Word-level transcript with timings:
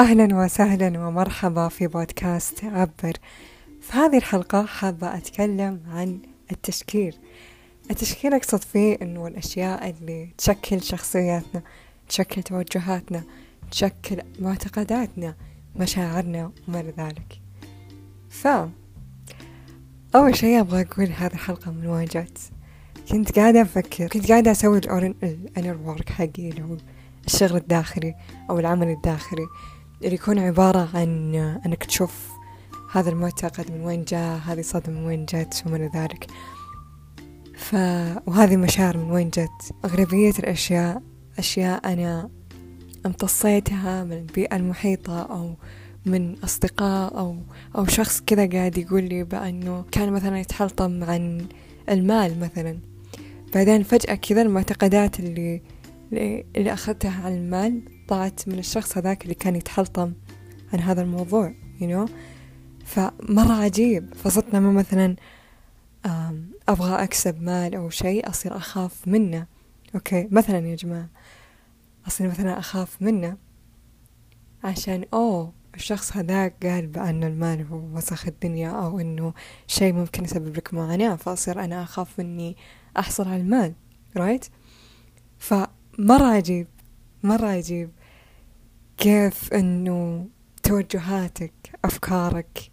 أهلا 0.00 0.36
وسهلا 0.36 1.06
ومرحبا 1.06 1.68
في 1.68 1.86
بودكاست 1.86 2.64
عبر. 2.64 3.12
في 3.80 3.92
هذه 3.92 4.16
الحلقة 4.16 4.66
حابة 4.66 5.16
أتكلم 5.16 5.80
عن 5.92 6.18
التشكيل. 6.52 7.16
التشكيل 7.90 8.34
أقصد 8.34 8.62
فيه 8.64 8.98
أنه 9.02 9.26
الأشياء 9.26 9.90
اللي 9.90 10.28
تشكل 10.38 10.82
شخصياتنا 10.82 11.62
تشكل 12.08 12.42
توجهاتنا 12.42 13.22
تشكل 13.70 14.22
معتقداتنا 14.38 15.36
مشاعرنا 15.76 16.52
وما 16.68 16.80
إلى 16.80 16.92
ذلك. 16.98 17.40
ف 18.30 18.48
أول 20.14 20.36
شيء 20.36 20.60
أبغى 20.60 20.80
أقول 20.80 21.06
هذه 21.06 21.32
الحلقة 21.32 21.70
من 21.70 21.86
وين 21.86 22.04
جت؟ 22.04 22.38
كنت 23.12 23.38
قاعدة 23.38 23.62
أفكر 23.62 24.06
كنت 24.06 24.28
قاعدة 24.28 24.50
أسوي 24.50 24.78
الأنر 24.78 25.78
وورك 25.84 26.08
حقي 26.08 26.48
اللي 26.48 26.62
هو 26.62 26.76
الشغل 27.26 27.56
الداخلي 27.56 28.14
أو 28.50 28.58
العمل 28.58 28.88
الداخلي. 28.88 29.46
اللي 30.02 30.14
يكون 30.14 30.38
عبارة 30.38 30.88
عن 30.94 31.34
أنك 31.66 31.84
تشوف 31.84 32.30
هذا 32.92 33.10
المعتقد 33.10 33.70
من 33.70 33.80
وين 33.80 34.04
جاء 34.04 34.38
هذه 34.46 34.60
صدمة 34.60 35.00
من 35.00 35.06
وين 35.06 35.24
جت 35.24 35.62
وما 35.66 35.76
إلى 35.76 35.90
ذلك. 35.94 36.26
ف... 37.56 37.74
وهذه 38.26 38.56
مشاعر 38.56 38.96
من 38.96 39.10
وين 39.10 39.30
جت. 39.30 39.74
أغلبية 39.84 40.32
الأشياء 40.38 41.02
أشياء 41.38 41.92
أنا 41.92 42.30
امتصيتها 43.06 44.04
من 44.04 44.12
البيئة 44.12 44.56
المحيطة 44.56 45.22
أو 45.22 45.54
من 46.06 46.36
أصدقاء 46.44 47.18
أو 47.18 47.36
أو 47.76 47.86
شخص 47.86 48.20
كذا 48.20 48.46
قاعد 48.46 48.78
يقول 48.78 49.04
لي 49.04 49.24
بأنه 49.24 49.84
كان 49.92 50.12
مثلا 50.12 50.40
يتحلطم 50.40 51.04
عن 51.04 51.46
المال 51.88 52.40
مثلا. 52.40 52.78
بعدين 53.54 53.82
فجأة 53.82 54.14
كذا 54.14 54.42
المعتقدات 54.42 55.20
اللي 55.20 55.62
اللي 56.56 56.72
أخذتها 56.72 57.22
عن 57.24 57.32
المال 57.32 57.82
طلعت 58.10 58.48
من 58.48 58.58
الشخص 58.58 58.98
هذاك 58.98 59.22
اللي 59.22 59.34
كان 59.34 59.56
يتحلطم 59.56 60.12
عن 60.72 60.80
هذا 60.80 61.02
الموضوع 61.02 61.54
you 61.80 61.84
know. 61.84 62.10
فمرة 62.84 63.52
عجيب. 63.52 64.14
فصرت 64.14 64.54
لما 64.54 64.72
مثلا 64.72 65.16
أبغى 66.68 67.04
أكسب 67.04 67.42
مال 67.42 67.74
أو 67.74 67.90
شيء 67.90 68.28
أصير 68.28 68.56
أخاف 68.56 69.08
منه. 69.08 69.46
أوكي 69.94 70.28
مثلا 70.30 70.58
يا 70.58 70.76
جماعة 70.76 71.08
أصير 72.06 72.28
مثلا 72.28 72.58
أخاف 72.58 73.02
منه 73.02 73.36
عشان 74.64 75.04
أوه 75.14 75.52
الشخص 75.74 76.16
هذاك 76.16 76.66
قال 76.66 76.86
بأن 76.86 77.24
المال 77.24 77.66
هو 77.66 77.96
وسخ 77.96 78.26
الدنيا 78.26 78.70
أو 78.70 79.00
إنه 79.00 79.34
شيء 79.66 79.92
ممكن 79.92 80.24
يسبب 80.24 80.56
لك 80.56 80.74
معاناة 80.74 81.16
فأصير 81.16 81.64
أنا 81.64 81.82
أخاف 81.82 82.20
إني 82.20 82.56
أحصل 82.98 83.28
على 83.28 83.36
المال 83.36 83.74
رايت 84.16 84.46
فمرة 85.38 86.24
عجيب 86.24 86.66
مرة 87.22 87.46
عجيب. 87.46 87.90
كيف 89.00 89.52
إنه 89.54 90.26
توجهاتك 90.62 91.52
أفكارك 91.84 92.70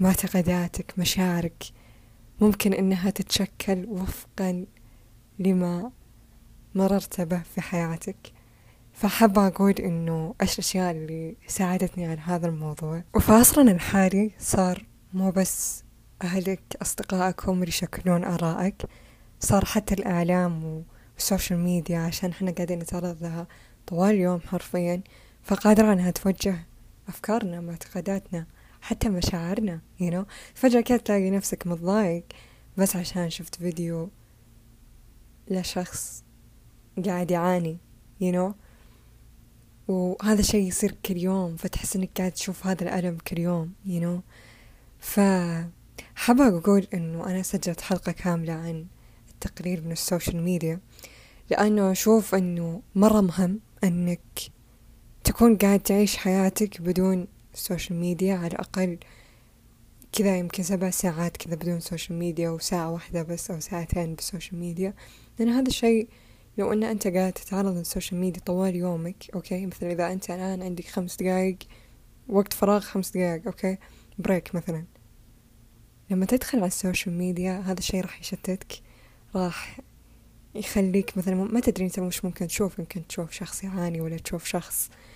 معتقداتك 0.00 0.98
مشاعرك 0.98 1.64
ممكن 2.40 2.72
إنها 2.72 3.10
تتشكل 3.10 3.86
وفقا 3.88 4.66
لما 5.38 5.90
مررت 6.74 7.20
به 7.20 7.42
في 7.54 7.60
حياتك؟ 7.60 8.16
فحابة 8.92 9.46
أقول 9.46 9.72
إنه 9.72 10.34
إيش 10.42 10.54
الأشياء 10.54 10.90
اللي 10.90 11.36
ساعدتني 11.46 12.06
على 12.06 12.20
هذا 12.20 12.46
الموضوع. 12.46 13.04
وفي 13.14 13.32
عصرنا 13.32 13.72
الحالي 13.72 14.30
صار 14.38 14.86
مو 15.12 15.30
بس 15.30 15.84
أهلك 16.22 16.62
أصدقائك 16.82 17.48
هم 17.48 17.54
اللي 17.54 17.68
يشكلون 17.68 18.24
آرائك 18.24 18.82
صار 19.40 19.64
حتى 19.64 19.94
الإعلام 19.94 20.84
وال 21.16 21.27
social 21.27 21.58
media 21.58 21.98
عشان 21.98 22.30
إحنا 22.30 22.50
قاعدين 22.50 22.78
نتعرض 22.78 23.22
لها 23.22 23.46
طوال 23.86 24.10
اليوم 24.14 24.40
حرفيا. 24.40 25.02
فقادرة 25.44 25.92
أنها 25.92 26.10
توجه 26.10 26.66
أفكارنا 27.08 27.60
معتقداتنا 27.60 28.46
حتى 28.80 29.08
مشاعرنا 29.08 29.80
you 30.00 30.10
know. 30.10 30.24
فجأة 30.54 30.80
كده 30.80 30.98
تلاقي 30.98 31.30
نفسك 31.30 31.66
متضايق 31.66 32.24
بس 32.78 32.96
عشان 32.96 33.30
شفت 33.30 33.54
فيديو 33.54 34.10
لشخص 35.48 36.24
قاعد 37.06 37.30
يعاني 37.30 37.78
you 38.20 38.34
know. 38.34 38.54
وهذا 39.88 40.40
الشيء 40.40 40.68
يصير 40.68 40.96
كل 41.06 41.16
يوم 41.16 41.56
فتحس 41.56 41.96
إنك 41.96 42.10
قاعد 42.18 42.32
تشوف 42.32 42.66
هذا 42.66 42.82
الألم 42.82 43.18
كل 43.28 43.38
يوم 43.38 43.72
you 43.86 44.02
know. 44.02 44.20
ف 44.98 45.20
حابة 46.14 46.58
أقول 46.58 46.86
إنه 46.94 47.26
أنا 47.26 47.42
سجلت 47.42 47.80
حلقة 47.80 48.12
كاملة 48.12 48.52
عن 48.52 48.86
التقليل 49.30 49.84
من 49.84 49.92
ال 49.92 49.99
social 49.99 50.42
media 50.42 50.80
لأنه 51.50 51.92
أشوف 51.92 52.34
إنه 52.34 52.82
مرة 52.94 53.20
مهم 53.20 53.60
إنك 53.84 54.20
تكون 55.24 55.56
قاعد 55.56 55.80
تعيش 55.80 56.16
حياتك 56.16 56.80
بدون 56.80 57.26
ال 57.54 57.60
social 57.60 57.98
media 57.98 58.34
على 58.34 58.46
الأقل 58.46 58.98
كذا 60.12 60.36
يمكن 60.38 60.62
سبع 60.62 60.90
ساعات 60.90 61.36
كذا 61.36 61.54
بدون 61.54 61.80
social 61.80 62.18
media 62.18 62.50
وساعة 62.50 62.90
واحدة 62.90 63.22
بس 63.22 63.50
أو 63.50 63.60
ساعتين 63.60 64.14
بال 64.14 64.25
social 64.25 64.60
media 64.60 64.94
لأن 65.38 65.48
هذا 65.48 65.68
الشيء 65.68 66.08
لو 66.58 66.72
أن 66.72 66.84
أنت 66.84 67.08
قاعد 67.08 67.32
تتعرض 67.32 67.76
لل 67.76 67.87
social 67.87 68.20
media 68.20 68.42
طوال 68.42 68.76
يومك 68.76 69.30
okay؟ 69.34 69.66
مثلا 69.66 69.92
إذا 69.92 70.12
أنت 70.12 70.30
الآن 70.30 70.62
عندك 70.62 70.84
خمس 70.84 71.16
دقايق 71.16 71.58
وقت 72.28 72.52
فراغ 72.52 72.80
خمس 72.80 73.10
دقايق 73.10 73.46
okay؟ 73.46 73.76
break 74.18 74.54
مثلا. 74.54 74.84
لما 76.10 76.26
تدخل 76.26 76.58
على 76.58 76.66
ال 76.66 76.73
social 76.73 77.18
media 77.18 77.60
هذا 77.60 77.78
الشيء 77.78 78.00
راح 78.00 78.20
يشتتك 78.20 78.72
راح 79.34 79.80
يخليك 80.54 81.18
مثلا 81.18 81.34
ما 81.34 81.60
تدري 81.60 81.84
أنت 81.84 82.00
مش 82.00 82.24
ممكن 82.24 82.46
تشوف. 82.46 82.78
يمكن 82.78 83.06
تشوف 83.06 83.32
شخص 83.32 83.64
يعاني 83.64 84.00
ولا 84.00 84.16
تشوف 84.16 84.44
شخص 84.44 84.90
آه 84.90 85.13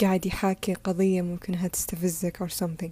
قاعد 0.00 0.26
يحاكي 0.26 0.74
قضية 0.74 1.22
ممكن 1.22 1.54
إنها 1.54 1.68
تستفزك 1.68 2.44
or 2.44 2.50
something. 2.50 2.90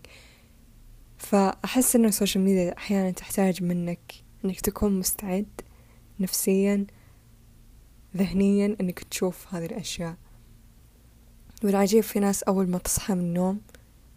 فأحس 1.19 1.97
إنه 1.97 2.09
ال 2.09 2.14
social 2.14 2.45
media 2.45 2.79
أحيانا 2.79 3.11
تحتاج 3.11 3.63
منك 3.63 4.15
إنك 4.45 4.61
تكون 4.61 4.99
مستعد 4.99 5.47
نفسيا 6.21 6.87
ذهنيا 8.17 8.77
إنك 8.81 8.99
تشوف 8.99 9.55
هذه 9.55 9.67
الأشياء. 9.67 10.17
والعجيب 11.65 12.03
في 12.03 12.21
ناس 12.21 12.43
أول 12.43 12.69
ما 12.69 12.79
تصحى 12.79 13.15
من 13.15 13.21
النوم 13.21 13.61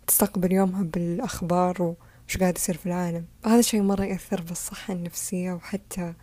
تستقبل 0.07 0.51
يومها 0.51 0.83
بالأخبار 0.83 1.81
وش 2.27 2.37
قاعد 2.37 2.57
يصير 2.57 2.77
في 2.77 2.85
العالم. 2.85 3.25
هذا 3.45 3.59
الشيء 3.59 3.81
مرة 3.81 4.03
يأثر 4.03 4.41
بالصحة 4.41 4.93
النفسية 4.93 5.53
وحتى 5.53 6.13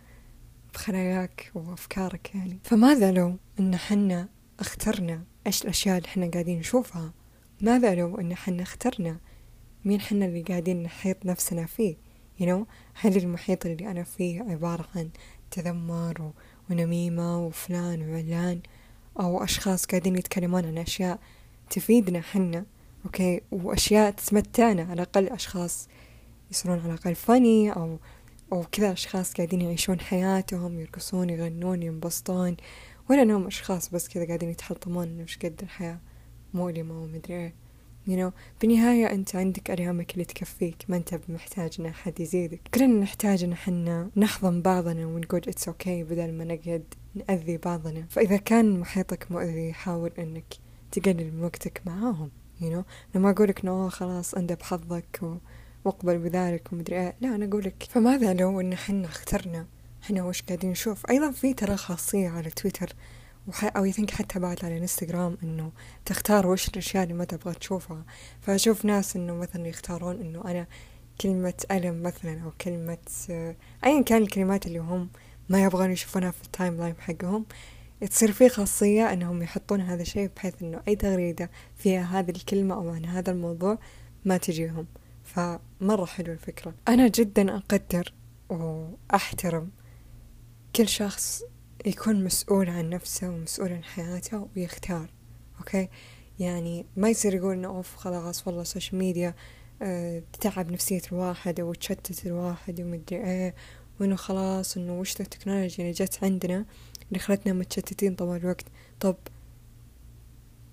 بخلاياك 0.73 1.51
وأفكارك 1.55 2.35
يعني. 2.35 2.59
فماذا 2.63 3.11
لو 3.11 3.37
إن 3.59 3.77
حنا 3.77 4.27
اخترنا 4.59 5.23
إيش 5.47 5.61
الأشياء 5.61 5.97
اللي 5.97 6.07
حنا 6.07 6.31
قاعدين 6.31 6.59
نشوفها؟ 6.59 7.13
ماذا 7.61 7.95
لو 7.95 8.17
إن 8.17 8.35
حنا 8.35 8.63
اخترنا 8.63 9.17
مين 9.85 10.01
حنا 10.01 10.25
اللي 10.25 10.41
قاعدين 10.41 10.83
نحيط 10.83 11.25
نفسنا 11.25 11.65
فيه؟ 11.65 11.95
You 12.39 12.43
know 12.43 12.65
هل 12.93 13.17
المحيط 13.17 13.65
اللي 13.65 13.91
أنا 13.91 14.03
فيه 14.03 14.41
عبارة 14.41 14.85
عن 14.95 15.09
تذمر 15.51 16.31
ونميمة 16.69 17.45
وفلان 17.45 18.09
وعلان؟ 18.09 18.61
أو 19.19 19.43
أشخاص 19.43 19.85
قاعدين 19.85 20.15
يتكلمون 20.15 20.65
عن 20.65 20.77
أشياء 20.77 21.19
تفيدنا 21.69 22.21
حنا 22.21 22.65
أوكي 23.05 23.41
وأشياء 23.51 24.11
تمتعنا 24.11 24.81
على 24.81 24.93
الأقل 24.93 25.27
أشخاص 25.27 25.87
يصيرون 26.51 26.79
على 26.79 26.93
الأقل 26.93 27.15
فاني 27.15 27.71
أو 27.71 27.99
أو 28.51 28.63
كذا 28.71 28.91
أشخاص 28.91 29.33
قاعدين 29.33 29.61
يعيشون 29.61 29.99
حياتهم 29.99 30.79
يرقصون 30.79 31.29
يغنون 31.29 31.83
ينبسطون. 31.83 32.57
ولا 33.09 33.21
أنهم 33.21 33.47
أشخاص 33.47 33.89
بس 33.89 34.07
كذا 34.07 34.25
قاعدين 34.25 34.49
يتحطمون 34.49 35.21
وش 35.21 35.37
قد 35.37 35.59
الحياة 35.63 35.99
مؤلمة 36.53 37.03
ومدري 37.03 37.33
إيه. 37.35 37.53
You 38.07 38.11
know 38.11 38.31
بالنهاية 38.61 39.11
أنت 39.11 39.35
عندك 39.35 39.71
آلامك 39.71 40.13
اللي 40.13 40.25
تكفيك 40.25 40.75
ما 40.87 40.97
أنت 40.97 41.15
بمحتاج 41.15 41.75
إن 41.79 41.85
أحد 41.85 42.19
يزيدك. 42.19 42.61
كلنا 42.73 42.99
نحتاج 42.99 43.43
إن 43.43 43.55
حنا 43.55 44.09
نحضن 44.17 44.61
بعضنا 44.61 45.05
ونقول 45.05 45.41
it's 45.47 46.03
okay 46.03 46.06
okay 46.06 46.09
بدل 46.09 46.31
ما 46.31 46.43
نقعد 46.43 46.83
نأذي 47.15 47.57
بعضنا. 47.57 48.05
فإذا 48.09 48.37
كان 48.37 48.79
محيطك 48.79 49.31
مؤذي 49.31 49.73
حاول 49.73 50.11
إنك 50.19 50.53
تقلل 50.91 51.33
من 51.33 51.43
وقتك 51.43 51.81
معاهم. 51.85 52.31
You 52.61 52.63
know 52.63 52.83
أنا 53.15 53.23
ما 53.23 53.29
أقولك 53.29 53.63
إنه 53.63 53.89
خلاص 53.89 54.35
أنت 54.35 54.53
وحظك. 54.53 55.39
واقبل 55.89 56.17
بذلك 56.17 56.73
ومدري 56.73 56.95
إيه. 56.95 57.15
لا 57.21 57.35
أنا 57.35 57.45
أقولك 57.45 57.87
فماذا 57.89 58.33
لو 58.33 58.61
إن 58.61 58.75
حنا 58.75 59.07
اخترنا 59.07 59.65
حنا 60.01 60.23
وش 60.23 60.41
قاعدين 60.41 60.71
نشوف؟ 60.71 61.09
أيضا 61.09 61.31
في 61.31 61.53
ترى 61.53 61.77
خاصية 61.77 62.29
على 62.29 62.49
تويتر. 62.49 62.93
أو 63.63 63.85
I 63.85 63.89
think 63.89 64.11
حتى 64.11 64.39
بعد 64.39 64.65
على 64.65 64.75
الانستغرام 64.75 65.37
إنه 65.43 65.71
تختار 66.05 66.47
وش 66.47 66.67
الأشياء 66.67 67.03
اللي 67.03 67.13
ما 67.13 67.25
تبغى 67.25 67.53
تشوفها. 67.53 68.05
فأشوف 68.41 68.85
ناس 68.85 69.15
إنه 69.15 69.35
مثلا 69.35 69.67
يختارون 69.67 70.21
إنه 70.21 70.41
أنا 70.45 70.67
كلمة 71.21 71.53
ألم 71.71 72.03
مثلا 72.03 72.41
أو 72.43 72.51
كلمة 72.61 72.97
أيا 73.85 74.01
كان 74.01 74.21
الكلمات 74.21 74.67
اللي 74.67 74.79
هم 74.79 75.09
ما 75.49 75.63
يبغون 75.63 75.91
يشوفونها 75.91 76.31
في 76.31 76.43
ال 76.43 76.77
timeline 76.77 76.95
حقهم 76.99 77.45
تصير 78.09 78.31
في 78.31 78.49
خاصية 78.49 79.13
أنهم 79.13 79.43
يحطون 79.43 79.81
هذا 79.81 80.01
الشيء 80.01 80.29
بحيث 80.35 80.53
أنه 80.61 80.81
أي 80.87 80.95
تغريدة 80.95 81.49
فيها 81.75 82.19
هذه 82.19 82.29
الكلمة 82.29 82.75
أو 82.75 82.89
عن 82.89 83.05
هذا 83.05 83.31
الموضوع 83.31 83.77
ما 84.25 84.37
تجيهم. 84.37 84.85
فمرة 85.35 86.05
حلو 86.05 86.33
الفكرة. 86.33 86.73
أنا 86.87 87.07
جدا 87.07 87.55
أقدر 87.55 88.13
وأحترم 88.49 89.71
كل 90.75 90.87
شخص 90.87 91.43
يكون 91.85 92.23
مسؤول 92.23 92.69
عن 92.69 92.89
نفسه 92.89 93.29
ومسؤول 93.29 93.73
عن 93.73 93.83
حياته 93.83 94.47
ويختار 94.55 95.09
okay؟ 95.59 95.89
يعني 96.39 96.85
ما 96.97 97.09
يصير 97.09 97.35
يقول 97.35 97.53
إنه 97.53 97.67
أوف 97.67 97.95
خلاص 97.95 98.47
والله 98.47 98.61
ال 98.61 98.66
social 98.66 98.99
media 98.99 99.33
أه 99.81 100.23
تتعب 100.33 100.71
نفسية 100.71 101.01
الواحد 101.11 101.59
أو 101.59 101.73
تشتت 101.73 102.25
الواحد 102.25 102.81
ومدري 102.81 103.17
إيه 103.25 103.55
وإنه 103.99 104.15
خلاص 104.15 104.77
إنه 104.77 104.99
وش 104.99 105.21
التكنولوجيا 105.21 105.83
اللي 105.83 105.91
جت 105.91 106.23
عندنا 106.23 106.65
اللي 107.09 107.19
خلتنا 107.19 107.53
متشتتين 107.53 108.15
طوال 108.15 108.41
الوقت؟ 108.41 108.65
طب 108.99 109.15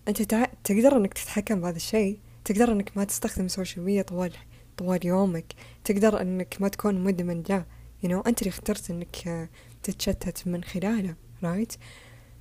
أنت 0.08 0.22
تع... 0.22 0.44
تقدر 0.64 0.96
إنك 0.96 1.14
تتحكم 1.14 1.60
بهذا 1.60 1.76
الشيء؟ 1.76 2.18
تقدر 2.44 2.72
إنك 2.72 2.96
ما 2.96 3.04
تستخدم 3.04 3.44
ال 3.44 3.50
social 3.50 3.84
media 3.84 4.02
طوال 4.02 4.32
طوال 4.76 5.06
يومك 5.06 5.52
تقدر 5.84 6.20
إنك 6.20 6.56
ما 6.60 6.68
تكون 6.68 7.04
مدمن 7.04 7.42
له 7.50 7.64
you 8.04 8.08
know 8.08 8.26
أنت 8.26 8.42
اللي 8.42 8.48
اخترت 8.48 8.90
إنك 8.90 9.48
تتشتت 9.82 10.48
من 10.48 10.64
خلاله 10.64 11.14
right 11.42 11.76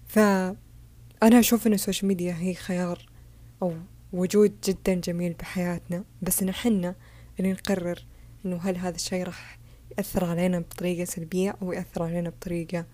فأنا 0.05 0.55
أشوف 1.21 1.67
إن 1.67 1.73
السوشيال 1.73 2.07
ميديا 2.07 2.35
هي 2.39 2.53
خيار 2.53 3.09
أو 3.61 3.73
وجود 4.13 4.55
جدا 4.63 4.93
جميل 4.93 5.33
بحياتنا 5.33 6.03
بس 6.21 6.43
إن 6.43 6.53
حنا 6.53 6.95
اللي 7.39 7.51
نقرر 7.51 8.05
إنه 8.45 8.57
هل 8.57 8.77
هذا 8.77 8.95
الشيء 8.95 9.23
راح 9.23 9.59
يأثر 9.97 10.25
علينا 10.25 10.59
بطريقة 10.59 11.05
سلبية 11.05 11.55
أو 11.61 11.71
يأثر 11.71 12.03
علينا 12.03 12.29
بطريقة 12.29 12.85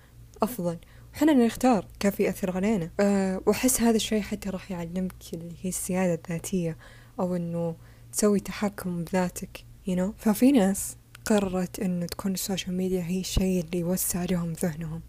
أفضل. 0.41 0.77
اللي 1.21 1.45
نختار 1.45 1.87
كيف 1.99 2.19
يأثر 2.19 2.55
علينا. 2.55 2.89
أه 2.99 3.41
وأحس 3.45 3.81
هذا 3.81 3.95
الشيء 3.95 4.21
حتى 4.21 4.49
راح 4.49 4.71
يعلمك 4.71 5.13
اللي 5.33 5.55
هي 5.61 5.69
السيادة 5.69 6.13
الذاتية 6.13 6.77
أو 7.19 7.35
إنه 7.35 7.75
تسوي 8.11 8.39
تحكم 8.39 9.03
بذاتك 9.03 9.65
you 9.87 9.95
know. 9.95 10.11
ففي 10.17 10.51
ناس 10.51 10.97
قررت 11.25 11.79
إنه 11.79 12.05
تكون 12.05 12.33
السوشيال 12.33 12.77
ميديا 12.77 13.03
هي 13.03 13.19
الشيء 13.19 13.63
اللي 13.65 13.79
يوسع 13.79 14.23
لهم 14.23 14.53
ذهنهم 14.53 15.01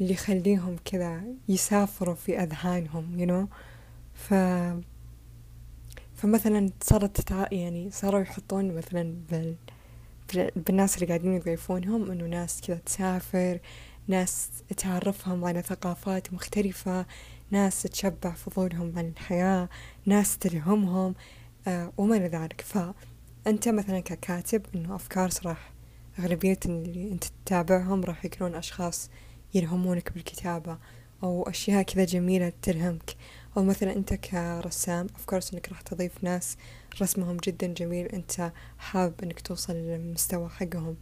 اللي 0.00 0.12
يخليهم 0.12 0.76
كذا 0.84 1.22
يسافروا 1.48 2.14
في 2.14 2.42
أذهانهم 2.42 3.18
you 3.18 3.30
know. 3.30 3.54
ف 4.14 4.34
فمثلا 6.14 6.70
صارت 6.82 7.20
تتع... 7.20 7.46
يعني 7.52 7.90
صاروا 7.90 8.20
يحطون 8.20 8.74
مثلا 8.74 9.14
بال... 9.30 9.56
بالناس 10.56 10.94
اللي 10.94 11.06
قاعدين 11.06 11.32
يضيفونهم 11.32 12.10
إنه 12.10 12.24
ناس 12.26 12.60
كذا 12.60 12.76
تسافر 12.76 13.58
ناس 14.08 14.48
تعرفهم 14.76 15.44
على 15.44 15.62
ثقافات 15.62 16.32
مختلفة 16.32 17.06
ناس 17.50 17.82
تشبع 17.82 18.32
فضولهم 18.32 18.92
عن 18.98 19.08
الحياة 19.08 19.68
ناس 20.06 20.38
تلهمهم. 20.38 21.14
وما 21.96 22.16
إلى 22.16 22.26
ذلك. 22.26 22.60
فأنت 22.60 23.68
مثلا 23.68 24.00
ككاتب 24.00 24.62
إنه 24.74 24.94
أفكار 24.94 25.30
صراح 25.30 25.72
أغلبية 26.18 26.58
اللي 26.66 27.12
أنت 27.12 27.24
تتابعهم 27.44 28.04
راح 28.04 28.24
يكونون 28.24 28.54
أشخاص 28.54 29.10
يلهمونك 29.54 30.12
بالكتابة 30.12 30.78
أو 31.22 31.42
أشياء 31.42 31.82
كذا 31.82 32.04
جميلة 32.04 32.52
تلهمك. 32.62 33.16
أو 33.56 33.64
مثلا 33.64 33.92
أنت 33.96 34.14
كرسام 34.14 35.06
أفكارس 35.14 35.52
إنك 35.54 35.68
راح 35.68 35.80
تضيف 35.80 36.24
ناس 36.24 36.56
رسمهم 37.02 37.36
جدا 37.36 37.66
جميل 37.66 38.06
أنت 38.06 38.52
حاب 38.78 39.14
إنك 39.22 39.40
توصل 39.40 39.72
للمستوى 39.72 40.48
حقهم. 40.48 40.96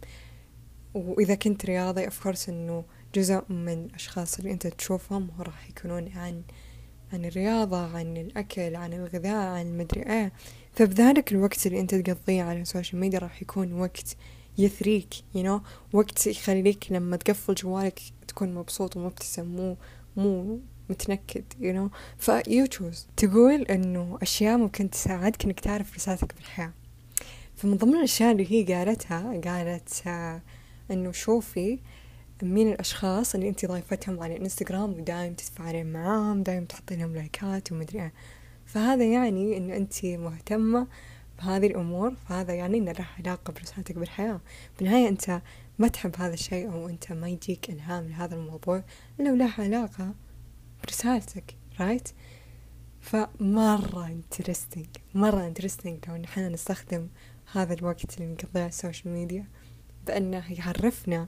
وإذا 0.93 1.35
كنت 1.35 1.65
رياضي 1.65 2.07
أفكارس 2.07 2.49
إنه 2.49 2.83
جزء 3.15 3.43
من 3.49 3.85
الأشخاص 3.85 4.39
اللي 4.39 4.51
أنت 4.51 4.67
تشوفهم 4.67 5.29
راح 5.39 5.69
يكونون 5.69 6.11
عن 6.15 6.41
عن 7.13 7.25
الرياضة 7.25 7.97
عن 7.97 8.17
الأكل 8.17 8.75
عن 8.75 8.93
الغذاء 8.93 9.47
عن 9.47 9.67
المدري 9.67 10.01
إيه. 10.01 10.31
فبذلك 10.73 11.31
الوقت 11.31 11.67
اللي 11.67 11.79
أنت 11.79 11.95
تقضيه 11.95 12.43
على 12.43 12.61
السوشيال 12.61 12.99
ميديا 12.99 13.19
راح 13.19 13.41
يكون 13.41 13.73
وقت 13.73 14.15
يثريك 14.57 15.13
you 15.35 15.39
know 15.39 15.61
وقت 15.93 16.27
يخليك 16.27 16.91
لما 16.91 17.17
تقفل 17.17 17.53
جوالك 17.53 17.99
تكون 18.27 18.53
مبسوط 18.53 18.97
ومبتسم 18.97 19.45
مو 19.45 19.77
مو 20.17 20.59
متنكد 20.89 21.43
you 21.61 21.75
know 21.75 21.97
ف 22.17 22.31
you 22.31 22.67
choose. 22.77 22.97
تقول 23.17 23.61
إنه 23.61 24.17
أشياء 24.21 24.57
ممكن 24.57 24.89
تساعدك 24.89 25.45
إنك 25.45 25.59
تعرف 25.59 25.95
رسالتك 25.95 26.35
بالحياة 26.35 26.73
فمن 27.55 27.77
ضمن 27.77 27.95
الأشياء 27.95 28.31
اللي 28.31 28.51
هي 28.51 28.75
قالتها 28.75 29.41
قالت 29.45 30.07
آه 30.07 30.41
إنه 30.91 31.11
شوفي 31.11 31.79
مين 32.43 32.67
الأشخاص 32.67 33.35
اللي 33.35 33.49
أنت 33.49 33.65
ضايفتهم 33.65 34.23
على 34.23 34.35
الإنستغرام 34.35 34.89
ودايم 34.89 35.33
تتفاعلين 35.33 35.93
معاهم 35.93 36.43
دايم 36.43 36.65
تحطين 36.65 36.99
لهم 36.99 37.15
likes 37.15 37.71
ومدري 37.71 38.01
إيه. 38.01 38.13
فهذا 38.65 39.03
يعني 39.03 39.57
إنه 39.57 39.75
أنت 39.75 40.05
مهتمة 40.05 40.87
بهذه 41.39 41.67
الأمور 41.67 42.13
فهذا 42.29 42.53
يعني 42.53 42.77
إنه 42.77 42.91
له 42.91 43.05
علاقة 43.19 43.53
برسالتك 43.53 43.97
بالحياة. 43.97 44.41
بالنهاية 44.79 45.09
أنت 45.09 45.41
ما 45.79 45.87
تحب 45.87 46.15
هذا 46.17 46.33
الشيء 46.33 46.71
أو 46.71 46.89
أنت 46.89 47.11
ما 47.11 47.29
يجيك 47.29 47.69
إلهام 47.69 48.07
لهذا 48.07 48.35
الموضوع 48.35 48.83
إلا 49.19 49.31
وله 49.31 49.53
علاقة 49.57 50.13
برسالتك 50.83 51.55
right? 51.79 52.09
فمرة 53.01 54.07
interesting 54.07 54.87
مرة 55.13 55.47
interesting 55.47 55.99
لو 56.07 56.15
نحن 56.15 56.51
نستخدم 56.51 57.07
هذا 57.51 57.73
الوقت 57.73 58.17
اللي 58.17 58.33
نقضيه 58.33 58.59
على 58.59 58.69
ال 58.69 58.75
social 58.75 59.13
media 59.13 59.45
بأنه 60.07 60.53
يعرفنا 60.53 61.27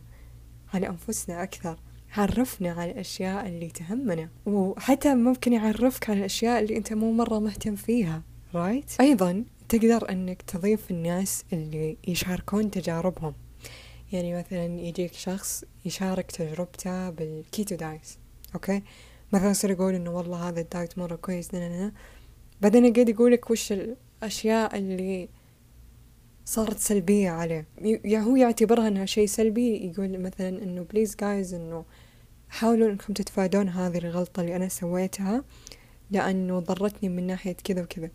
على 0.74 0.88
أنفسنا 0.88 1.44
أكثر. 1.44 1.80
يعرفنا 2.18 2.72
على 2.72 2.92
الأشياء 2.92 3.48
اللي 3.48 3.70
تهمنا. 3.70 4.30
وحتى 4.46 5.16
ممكن 5.16 5.54
يعرفك 5.54 6.10
على 6.10 6.20
الأشياء 6.20 6.62
اللي 6.62 6.78
أنت 6.78 6.94
مو 6.94 7.12
مرة 7.12 7.40
مهتم 7.40 7.76
فيها. 7.76 8.24
right, 8.56 8.92
right? 8.92 9.02
أيضا 9.02 9.44
تقدر 9.70 10.10
أنك 10.10 10.42
تضيف 10.42 10.92
الناس 10.92 11.44
اللي 11.54 11.98
يشاركون 12.08 12.72
تجاربهم. 12.72 13.34
يعني 14.12 14.34
مثلا 14.34 14.66
يجيك 14.66 15.14
شخص 15.14 15.64
يشارك 15.86 16.32
تجربته 16.32 17.10
بال 17.10 17.32
keto 17.32 17.76
diet. 17.76 18.08
Okay? 18.56 18.84
مثلا 19.34 19.50
يصير 19.52 19.72
يقول 19.72 19.94
إنه 19.96 20.12
والله 20.12 20.50
هذا 20.50 20.62
ال 20.62 20.69
diet 20.69 20.98
مرة 20.98 21.16
كويس 21.16 21.50
بعدين 22.62 22.86
يقعد 22.86 23.10
يقولك 23.10 23.50
وش 23.50 23.72
الأشياء 23.72 24.78
اللي 24.78 25.30
صارت 26.50 26.80
سلبية 26.80 27.30
عليه. 27.30 27.68
يا 28.06 28.20
هو 28.20 28.36
يعتبرها 28.36 28.88
إنها 28.88 29.06
شيء 29.06 29.28
سلبي 29.28 29.86
يقول 29.88 30.20
مثلا 30.20 30.64
إنه 30.64 30.82
please 30.82 31.16
guys 31.16 31.54
إنه 31.54 31.86
حاولوا 32.50 32.90
إنكم 32.90 33.14
تتفادون 33.14 33.70
هذه 33.70 33.98
الغلطة 33.98 34.42
اللي 34.42 34.56
أنا 34.56 34.68
سويتها 34.68 35.44
لأنه 36.12 36.60
ضرتني 36.60 37.10
من 37.10 37.28
ناحية 37.28 37.56
كذا 37.64 37.82
وكذا. 37.82 38.10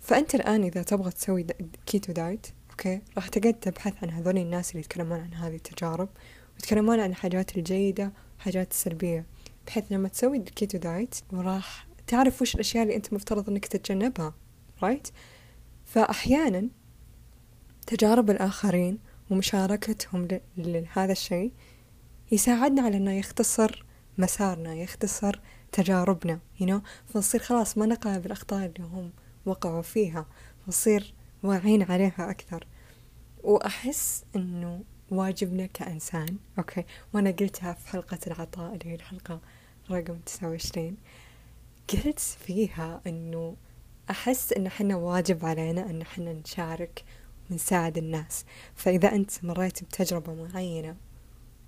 فأنت 0.00 0.34
الآن 0.34 0.64
إذا 0.64 0.82
تبغى 0.82 1.10
تسوي 1.10 1.46
keto 1.86 2.12
diet 2.12 2.46
okay 2.70 3.00
راح 3.16 3.28
تقعد 3.28 3.54
تبحث 3.54 3.94
عن 4.02 4.10
هذول 4.10 4.38
الناس 4.38 4.70
اللي 4.70 4.80
يتكلمون 4.80 5.20
عن 5.20 5.34
هذه 5.34 5.54
التجارب 5.54 6.08
ويتكلمون 6.54 7.00
عن 7.00 7.10
الحاجات 7.10 7.56
الجيدة 7.56 8.12
والحاجات 8.34 8.70
السلبية 8.70 9.26
بحيث 9.66 9.84
لما 9.90 10.08
تسوي 10.08 10.36
ال 10.36 10.44
keto 10.44 10.78
diet 10.78 11.14
وراح 11.32 11.86
تعرف 12.06 12.42
وش 12.42 12.54
الأشياء 12.54 12.82
اللي 12.82 12.96
أنت 12.96 13.12
مفترض 13.12 13.50
إنك 13.50 13.66
تتجنبها 13.66 14.34
right? 14.82 15.08
فاحيانا 15.84 16.68
تجارب 17.86 18.30
الآخرين 18.30 18.98
ومشاركتهم 19.30 20.28
لهذا 20.56 21.12
الشيء 21.12 21.52
يساعدنا 22.32 22.82
على 22.82 22.96
أنه 22.96 23.12
يختصر 23.12 23.84
مسارنا 24.18 24.74
يختصر 24.74 25.40
تجاربنا 25.72 26.38
you 26.60 26.64
know? 26.64 26.80
فنصير 27.12 27.40
خلاص 27.40 27.78
ما 27.78 27.86
نقع 27.86 28.18
بالأخطاء 28.18 28.66
اللي 28.66 28.88
هم 28.88 29.10
وقعوا 29.46 29.82
فيها 29.82 30.26
نصير 30.68 31.14
واعين 31.42 31.82
عليها 31.82 32.30
أكثر 32.30 32.66
وأحس 33.42 34.24
أنه 34.36 34.84
واجبنا 35.10 35.66
كإنسان 35.66 36.36
أوكي 36.58 36.84
وأنا 37.12 37.30
قلتها 37.30 37.72
في 37.72 37.88
حلقة 37.88 38.18
العطاء 38.26 38.74
اللي 38.74 38.86
هي 38.90 38.94
الحلقة 38.94 39.40
رقم 39.90 40.18
تسعة 40.26 40.48
وعشرين 40.48 40.96
قلت 41.92 42.18
فيها 42.18 43.00
أنه 43.06 43.56
أحس 44.10 44.52
أن 44.52 44.68
حنا 44.68 44.96
واجب 44.96 45.44
علينا 45.44 45.90
أن 45.90 46.04
حنا 46.04 46.32
نشارك 46.32 47.04
ونساعد 47.52 47.98
الناس. 47.98 48.44
فإذا 48.74 49.14
أنت 49.14 49.44
مريت 49.44 49.84
بتجربة 49.84 50.34
معينة 50.34 50.96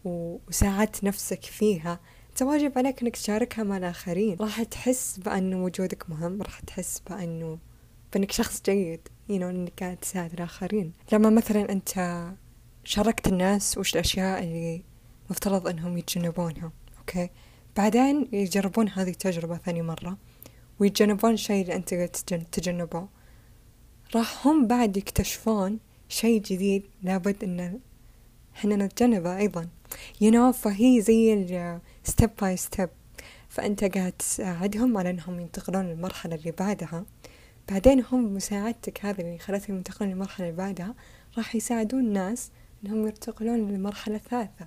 وساعدت 0.04 1.04
نفسك 1.04 1.44
فيها 1.44 2.00
أنت 2.30 2.42
واجب 2.42 2.78
عليك 2.78 3.02
أنك 3.02 3.16
تشاركها 3.16 3.64
مع 3.64 3.76
الآخرين. 3.76 4.36
راح 4.40 4.62
تحس 4.62 5.18
بأنه 5.18 5.64
وجودك 5.64 6.10
مهم 6.10 6.42
راح 6.42 6.60
تحس 6.60 7.02
بأنه 7.10 7.58
بأنك 8.12 8.32
شخص 8.32 8.62
جيد 8.62 9.08
you 9.28 9.32
know, 9.32 9.42
أنك 9.42 9.72
قاعد 9.80 9.96
تساعد 9.96 10.32
الآخرين. 10.32 10.92
لما 11.12 11.30
مثلا 11.30 11.72
أنت 11.72 12.24
شاركت 12.84 13.28
الناس 13.28 13.78
وش 13.78 13.94
الأشياء 13.94 14.42
اللي 14.42 14.82
مفترض 15.30 15.68
أنهم 15.68 15.98
يتجنبونها 15.98 16.72
أوكي؟ 16.98 17.30
بعدين 17.76 18.28
يجربون 18.32 18.88
هذه 18.88 19.10
التجربة 19.10 19.56
ثاني 19.56 19.82
مرة 19.82 20.18
ويتجنبون 20.78 21.32
الشيء 21.32 21.62
اللي 21.62 21.74
أنت 21.74 21.94
تجنبه. 22.52 23.08
راح 24.16 24.46
هم 24.46 24.66
بعد 24.66 24.96
يكتشفون 24.96 25.78
شيء 26.08 26.42
جديد 26.42 26.82
لابد 27.02 27.44
إن 27.44 27.80
إحنا 28.56 28.76
نتجنبه 28.76 29.36
أيضا. 29.36 29.68
You 30.22 30.30
know 30.32 30.50
فهي 30.50 31.00
زي 31.00 31.78
step 32.08 32.30
by 32.42 32.56
step. 32.56 32.88
فأنت 33.48 33.84
قاعد 33.84 34.12
تساعدهم 34.12 34.96
على 34.96 35.10
إنهم 35.10 35.40
ينتقلون 35.40 35.86
للمرحلة 35.86 36.34
اللي 36.34 36.50
بعدها. 36.50 37.04
بعدين 37.68 38.04
هم 38.12 38.34
مساعدتك 38.34 39.04
هذه 39.04 39.20
اللي 39.20 39.38
خلتهم 39.38 39.76
ينتقلون 39.76 40.10
للمرحلة 40.10 40.46
اللي 40.46 40.56
بعدها 40.58 40.94
راح 41.38 41.54
يساعدون 41.54 42.00
الناس 42.00 42.50
إنهم 42.84 43.06
يرتقلون 43.06 43.70
للمرحلة 43.70 44.16
الثالثة 44.16 44.66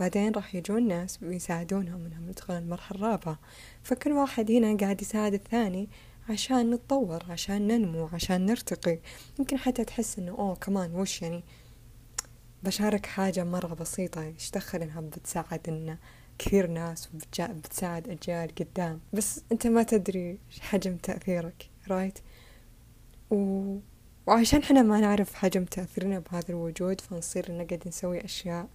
بعدين 0.00 0.32
راح 0.32 0.54
يجون 0.54 0.88
ناس 0.88 1.18
ويساعدونهم 1.22 2.06
إنهم 2.06 2.28
يدخلون 2.28 2.58
المرحلة 2.58 2.98
الرابعة. 2.98 3.38
فكل 3.82 4.12
واحد 4.12 4.50
هنا 4.50 4.76
قاعد 4.76 5.02
يساعد 5.02 5.34
الثاني 5.34 5.88
عشان 6.28 6.70
نتطور 6.70 7.22
عشان 7.28 7.66
ننمو 7.66 8.08
عشان 8.12 8.46
نرتقي. 8.46 8.98
يمكن 9.38 9.56
حتى 9.56 9.84
تحس 9.84 10.18
إنه 10.18 10.32
أوه 10.32 10.54
كمان 10.54 10.94
وش 10.94 11.22
يعني؟ 11.22 11.42
بشارك 12.62 13.06
حاجة 13.06 13.44
مرة 13.44 13.74
بسيطة 13.74 14.22
إيش 14.22 14.50
دخل 14.50 14.82
إنها 14.82 15.00
بتساعد 15.00 15.68
إن 15.68 15.98
كثير 16.38 16.66
ناس 16.66 17.08
وبتساعد 17.14 18.08
أجيال 18.08 18.54
قدام. 18.54 19.00
بس 19.12 19.42
أنت 19.52 19.66
ما 19.66 19.82
تدري 19.82 20.38
حجم 20.60 20.96
تأثيرك 20.96 21.70
رايت 21.88 22.18
و... 23.30 23.76
وعشان 24.26 24.60
إحنا 24.60 24.82
ما 24.82 25.00
نعرف 25.00 25.34
حجم 25.34 25.64
تأثيرنا 25.64 26.18
بهذا 26.18 26.48
الوجود 26.48 27.00
فنصير 27.00 27.46
قاعدين 27.46 27.78
نسوي 27.86 28.24
أشياء 28.24 28.68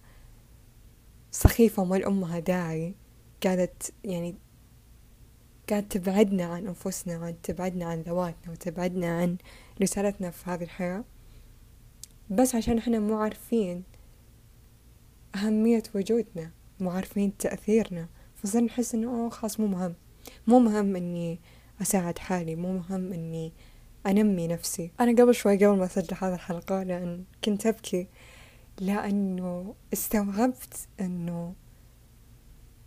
سخيفة 1.30 1.82
وما 1.82 1.96
لأمها 1.96 2.38
داعي 2.38 2.94
قاعدة 3.44 3.72
يعني 4.04 4.34
قاعد 5.70 5.88
تبعدنا 5.88 6.44
عن 6.44 6.66
أنفسنا 6.66 7.18
وعن 7.18 7.34
تبعدنا 7.42 7.84
عن 7.84 8.00
ذواتنا 8.00 8.52
وتبعدنا 8.52 9.18
عن 9.20 9.36
رسالتنا 9.82 10.30
في 10.30 10.50
هذه 10.50 10.62
الحياة. 10.62 11.04
بس 12.30 12.54
عشان 12.54 12.78
إحنا 12.78 12.98
مو 12.98 13.18
عارفين 13.18 13.82
أهمية 15.34 15.82
وجودنا 15.94 16.50
مو 16.80 16.90
عارفين 16.90 17.36
تأثيرنا 17.36 18.08
فصرنا 18.36 18.66
نحس 18.66 18.94
إنه 18.94 19.08
أوه 19.08 19.28
خلاص 19.28 19.60
مو 19.60 19.66
مهم. 19.66 19.94
مو 20.46 20.58
مهم 20.58 20.96
إني 20.96 21.40
أساعد 21.82 22.18
حالي 22.18 22.56
مو 22.56 22.72
مهم 22.72 23.12
إني 23.12 23.52
أنمي 24.06 24.46
نفسي. 24.46 24.90
أنا 25.00 25.22
قبل 25.22 25.34
شوي 25.34 25.56
قبل 25.56 25.78
ما 25.78 25.84
أسجل 25.84 26.16
هذه 26.20 26.34
الحلقة 26.34 26.82
لأن 26.82 27.24
كنت 27.44 27.66
أبكي 27.66 28.08
لأنه 28.80 29.74
استوعبت 29.92 30.88
أنه 31.00 31.54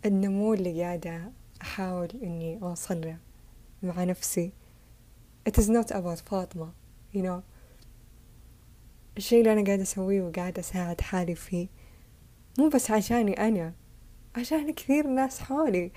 النمو 0.06 0.54
اللي 0.54 0.82
قاعدة 0.82 1.32
أحاول 1.62 2.08
إني 2.22 2.58
أوصل 2.62 3.14
مع 3.82 4.04
نفسي. 4.04 4.52
It 5.48 5.52
is 5.52 5.66
not 5.68 5.90
about 5.90 6.22
فاطمة 6.30 6.72
you 7.14 7.18
know. 7.22 7.42
الشيء 9.16 9.38
اللي 9.40 9.52
أنا 9.52 9.64
قاعدة 9.64 9.82
أسويه 9.82 10.22
وقاعدة 10.22 10.60
أساعد 10.60 11.00
حالي 11.00 11.34
فيه 11.34 11.68
مو 12.58 12.68
بس 12.68 12.90
عشاني 12.90 13.32
أنا 13.48 13.72
عشان 14.36 14.70
كثير 14.70 15.06
ناس 15.06 15.40
حولي 15.40 15.92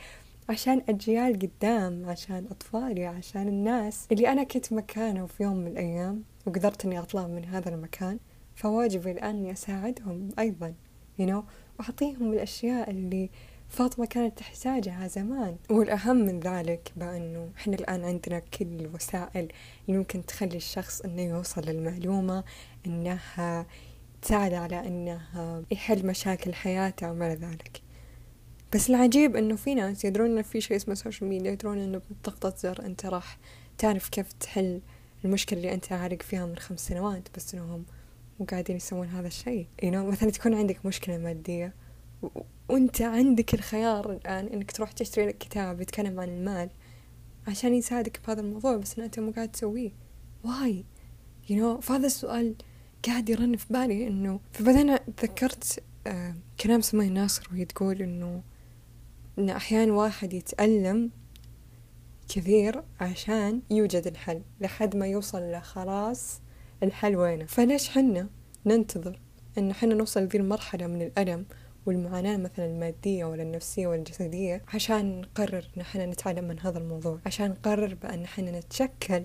عشان 0.49 0.81
أجيال 0.89 1.39
قدام 1.39 2.09
عشان 2.09 2.47
أطفالي 2.51 3.05
عشان 3.05 3.47
الناس 3.47 4.07
اللي 4.11 4.31
أنا 4.31 4.43
كنت 4.43 4.73
مكانه 4.73 5.25
في 5.25 5.43
يوم 5.43 5.57
من 5.57 5.67
الأيام 5.67 6.23
وقدرت 6.45 6.85
إني 6.85 6.99
أطلع 6.99 7.27
من 7.27 7.45
هذا 7.45 7.69
المكان. 7.75 8.19
فواجبي 8.55 9.11
الآن 9.11 9.35
إني 9.35 9.51
أساعدهم 9.51 10.29
أيضا 10.39 10.73
you 11.19 11.23
know. 11.25 11.43
وأعطيهم 11.79 12.33
الأشياء 12.33 12.89
اللي 12.89 13.29
فاطمة 13.69 14.05
كانت 14.05 14.37
تحتاجها 14.37 15.07
زمان 15.07 15.55
والأهم 15.69 16.15
من 16.15 16.39
ذلك 16.39 16.91
بأنه 16.95 17.49
إحنا 17.57 17.75
الآن 17.75 18.03
عندنا 18.03 18.39
كل 18.39 18.65
الوسائل 18.65 19.51
اللي 19.87 19.97
ممكن 19.97 20.25
تخلي 20.25 20.57
الشخص 20.57 21.01
إنه 21.01 21.21
يوصل 21.21 21.61
للمعلومة 21.61 22.43
إنها 22.85 23.65
تساعد 24.21 24.53
على 24.53 24.87
إنه 24.87 25.21
يحل 25.71 26.05
مشاكل 26.05 26.53
حياته 26.53 27.11
وما 27.11 27.35
ذلك 27.35 27.81
بس 28.73 28.89
العجيب 28.89 29.35
إنه 29.35 29.55
في 29.55 29.75
ناس 29.75 30.05
يدرون 30.05 30.29
إنه 30.31 30.41
في 30.41 30.61
شيء 30.61 30.77
اسمه 30.77 30.93
social 30.95 31.29
media 31.29 31.51
يدرون 31.51 31.77
إنه 31.79 32.01
بضغطة 32.09 32.53
زر 32.57 32.85
أنت 32.85 33.05
راح 33.05 33.37
تعرف 33.77 34.09
كيف 34.09 34.33
تحل 34.33 34.81
المشكلة 35.25 35.59
اللي 35.59 35.73
أنت 35.73 35.91
غارق 35.91 36.21
فيها 36.21 36.45
من 36.45 36.57
خمس 36.57 36.87
سنوات 36.87 37.27
بس 37.35 37.53
إنهم 37.53 37.85
مو 38.39 38.45
قاعدين 38.45 38.75
يسوون 38.75 39.07
هذا 39.07 39.27
الشيء 39.27 39.67
you 39.81 39.85
know 39.85 39.95
مثلا 39.95 40.29
تكون 40.29 40.53
عندك 40.53 40.85
مشكلة 40.85 41.17
مادية. 41.17 41.73
وانت 42.69 43.01
عندك 43.01 43.53
الخيار 43.53 44.11
الآن 44.11 44.47
إنك 44.47 44.71
تروح 44.71 44.91
تشتري 44.91 45.27
لك 45.27 45.37
كتاب 45.37 45.81
يتكلم 45.81 46.19
عن 46.19 46.29
المال 46.29 46.69
عشان 47.47 47.73
يساعدك 47.73 48.19
بهذا 48.27 48.41
الموضوع 48.41 48.77
بس 48.77 48.99
أنت 48.99 49.19
مو 49.19 49.31
قاعد 49.31 49.51
تسويه. 49.51 49.91
واي 50.43 50.85
you 51.49 51.53
know 51.53 51.79
فهذا 51.81 52.05
السؤال 52.05 52.55
قاعد 53.07 53.29
يرن 53.29 53.55
في 53.57 53.65
بالي 53.69 54.07
إنه 54.07 54.39
فبعدين 54.51 54.97
تذكرت 55.17 55.83
آه 56.07 56.35
كلام 56.59 56.81
سمية 56.81 57.09
ناصر 57.09 57.47
وهي 57.51 57.65
تقول 57.65 58.01
إنه 58.01 58.41
إن 59.39 59.49
أحيانا 59.49 59.93
واحد 59.93 60.33
يتألم 60.33 61.11
كثير 62.29 62.83
عشان 62.99 63.61
يوجد 63.71 64.07
الحل. 64.07 64.41
لحد 64.61 64.95
ما 64.95 65.07
يوصل 65.07 65.51
لخلاص 65.51 66.41
الحل 66.83 67.15
وينه؟ 67.15 67.45
فليش 67.45 67.89
حنا 67.89 68.29
ننتظر 68.65 69.19
إن 69.57 69.73
حنا 69.73 69.95
نوصل 69.95 70.21
لذي 70.21 70.37
المرحلة 70.37 70.87
من 70.87 71.01
الألم؟ 71.01 71.45
والمعاناة 71.85 72.37
مثلا 72.37 72.65
المادية 72.65 73.25
ولا 73.25 73.43
النفسية 73.43 73.87
ولا 73.87 73.99
الجسدية 73.99 74.61
عشان 74.73 75.21
نقرر 75.21 75.69
إن 75.77 75.83
حنا 75.83 76.05
نتعلم 76.05 76.47
من 76.47 76.59
هذا 76.59 76.77
الموضوع 76.77 77.19
عشان 77.25 77.49
نقرر 77.49 77.95
بأن 77.95 78.27
حنا 78.27 78.59
نتشكل 78.59 79.23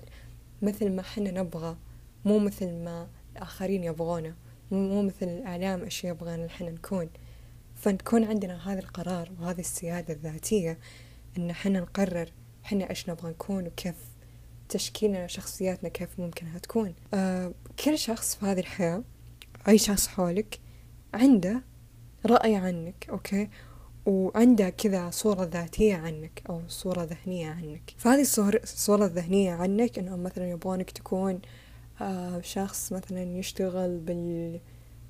مثل 0.63 0.91
ما 0.91 1.03
حنا 1.03 1.31
نبغى 1.31 1.77
مو 2.25 2.39
مثل 2.39 2.73
ما 2.73 3.09
الآخرين 3.37 3.85
يبغونا 3.85 4.35
مو 4.71 5.03
مثل 5.03 5.29
الإعلام 5.29 5.83
إيش 5.83 6.05
يبغانا 6.05 6.49
حنا 6.49 6.71
نكون. 6.71 7.11
فنكون 7.75 8.25
عندنا 8.25 8.73
هذا 8.73 8.79
القرار 8.79 9.31
وهذه 9.41 9.61
السيادة 9.61 10.15
الذاتية 10.15 10.79
إن 11.39 11.53
حنا 11.53 11.81
نقرر 11.81 12.33
حنا 12.63 12.91
إيش 12.91 13.11
نبغى 13.11 13.31
نكون 13.31 13.67
وكيف 13.67 13.97
تشكيلنا 14.69 15.27
شخصياتنا 15.27 15.89
كيف 15.89 16.21
ممكنها 16.21 16.59
تكون. 16.59 16.95
آه 17.15 17.53
كل 17.85 17.99
شخص 17.99 18.37
في 18.37 18.47
هذه 18.47 18.61
الحياة 18.61 19.03
أي 19.69 19.79
شخص 19.79 20.09
حولك 20.09 20.61
عنده 21.15 21.63
رأي 22.27 22.57
عنك 22.57 23.07
أوكي؟ 23.11 23.49
وعنده 24.07 24.71
كذا 24.71 25.11
صورة 25.11 25.45
ذاتية 25.45 25.97
عنك 25.97 26.43
أو 26.49 26.63
صورة 26.69 27.03
ذهنية 27.03 27.51
عنك. 27.51 27.95
فهذه 27.99 28.21
الصورة 28.65 29.05
الذهنية 29.05 29.53
عنك 29.53 29.99
إنهم 29.99 30.23
مثلا 30.23 30.51
يبغونك 30.51 30.91
تكون 30.91 31.41
آه 32.01 32.41
شخص 32.41 32.93
مثلا 32.93 33.23
يشتغل 33.23 33.99
بال 33.99 34.61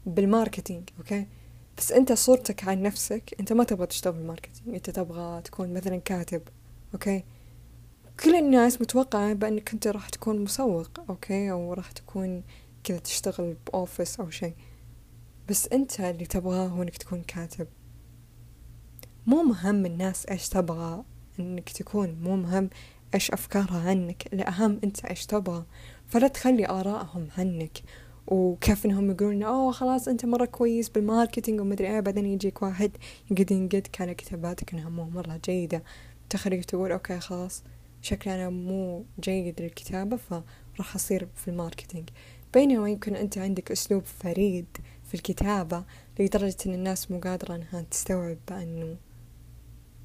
بال 0.07 0.22
marketing 0.22 0.89
okay? 0.99 1.27
بس 1.79 1.93
أنت 1.93 2.13
صورتك 2.13 2.69
عن 2.69 2.83
نفسك 2.83 3.35
أنت 3.41 3.53
ما 3.53 3.65
تبغى 3.65 3.87
تشتغل 3.87 4.13
بال 4.13 4.23
marketing. 4.23 4.75
أنت 4.75 4.91
تبغى 4.91 5.43
تكون 5.43 5.75
مثلا 5.75 5.97
كاتب 5.97 6.43
okay? 6.95 7.25
كل 8.25 8.35
الناس 8.35 8.81
متوقعة 8.81 9.33
بأنك 9.33 9.73
أنت 9.73 9.87
راح 9.87 10.09
تكون 10.09 10.39
مسوق 10.39 10.91
okay? 11.09 11.51
أو 11.51 11.73
راح 11.73 11.93
تكون 11.93 12.43
كذا 12.85 12.99
تشتغل 12.99 13.57
ب 13.67 13.74
office 13.74 14.21
أو 14.21 14.31
شيء. 14.31 14.55
بس 15.51 15.69
أنت 15.69 16.01
اللي 16.01 16.27
تبغاه 16.27 16.69
هو 16.69 16.83
إنك 16.83 16.97
تكون 16.97 17.23
كاتب. 17.23 17.67
مو 19.27 19.43
مهم 19.43 19.87
الناس 19.87 20.27
إيش 20.27 20.49
تبغى 20.49 21.05
إنك 21.41 21.71
تكون. 21.71 22.19
مو 22.23 22.37
مهم 22.37 22.71
إيش 23.15 23.31
أفكارها 23.31 23.91
عنك 23.91 24.33
الأهم 24.33 24.81
أنت 24.85 25.05
إيش 25.05 25.27
تبغى. 25.27 25.65
فلا 26.09 26.29
تخلي 26.29 26.69
آرائهم 26.69 27.29
عنك 27.39 27.79
وكيف 28.27 28.87
إنهم 28.87 29.11
يقولون 29.11 29.43
أوه 29.43 29.73
خلاص 29.73 30.09
أنت 30.09 30.25
مرة 30.25 30.45
كويس 30.45 30.89
بال 30.89 31.02
marketing 31.02 31.61
ومدري 31.61 31.89
إيه 31.89 32.01
بعدين 32.01 32.27
يجيك 32.27 32.63
واحد 32.63 32.91
يقعد 33.31 33.51
ينقدك 33.51 34.01
على 34.01 34.15
كتاباتك 34.15 34.73
إنها 34.73 34.89
مو 34.89 35.05
مرة 35.05 35.41
جيدة. 35.45 35.83
تخليك 36.29 36.65
تقول 36.65 36.93
okay 36.93 37.21
خلاص 37.21 37.63
شكلي 38.03 38.35
أنا 38.35 38.51
مو 38.51 39.05
جيد 39.21 39.61
للكتابة 39.63 40.17
فراح 40.17 40.95
أصير 40.95 41.29
في 41.37 41.49
ال 41.49 41.54
marketing. 41.54 42.09
بينما 42.55 42.91
يمكن 42.91 43.17
أنت 43.17 43.39
عندك 43.39 43.71
أسلوب 43.71 44.05
فريد 44.05 44.67
في 45.11 45.15
الكتابة 45.15 45.85
لدرجة 46.19 46.57
إن 46.67 46.75
الناس 46.75 47.11
مو 47.11 47.21
قادرة 47.21 47.55
إنها 47.55 47.83
تستوعب 47.91 48.39
بانه 48.49 48.97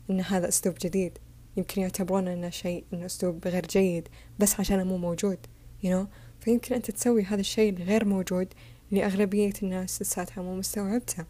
إن 0.09 0.21
هذا 0.21 0.47
أسلوب 0.47 0.75
جديد. 0.81 1.17
يمكن 1.57 1.81
يعتبرون 1.81 2.27
إنه 2.27 2.49
شيء 2.49 2.85
إنه 2.93 3.05
أسلوب 3.05 3.47
غير 3.47 3.65
جيد 3.65 4.07
بس 4.39 4.59
عشانه 4.59 4.83
مو 4.83 4.97
موجود 4.97 5.37
you 5.83 5.87
know. 5.87 6.07
فيمكن 6.39 6.75
أنت 6.75 6.91
تسوي 6.91 7.23
هذا 7.23 7.39
الشيء 7.39 7.77
الغير 7.77 8.05
موجود 8.05 8.53
لأغلبية 8.91 9.53
الناس 9.63 10.01
لساتها 10.01 10.41
مو 10.41 10.55
مستوعبتها 10.55 11.27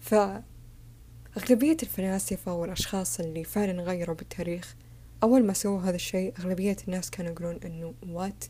فأغلبية 0.00 1.76
الفلاسفة 1.82 2.54
والأشخاص 2.54 3.20
اللي 3.20 3.44
فعلا 3.44 3.82
غيروا 3.82 4.16
بالتاريخ 4.16 4.76
أول 5.22 5.46
ما 5.46 5.52
سووا 5.52 5.80
هذا 5.80 5.96
الشيء 5.96 6.34
أغلبية 6.38 6.76
الناس 6.88 7.10
كانوا 7.10 7.32
يقولون 7.32 7.60
إنه 7.64 7.94
وات 8.08 8.44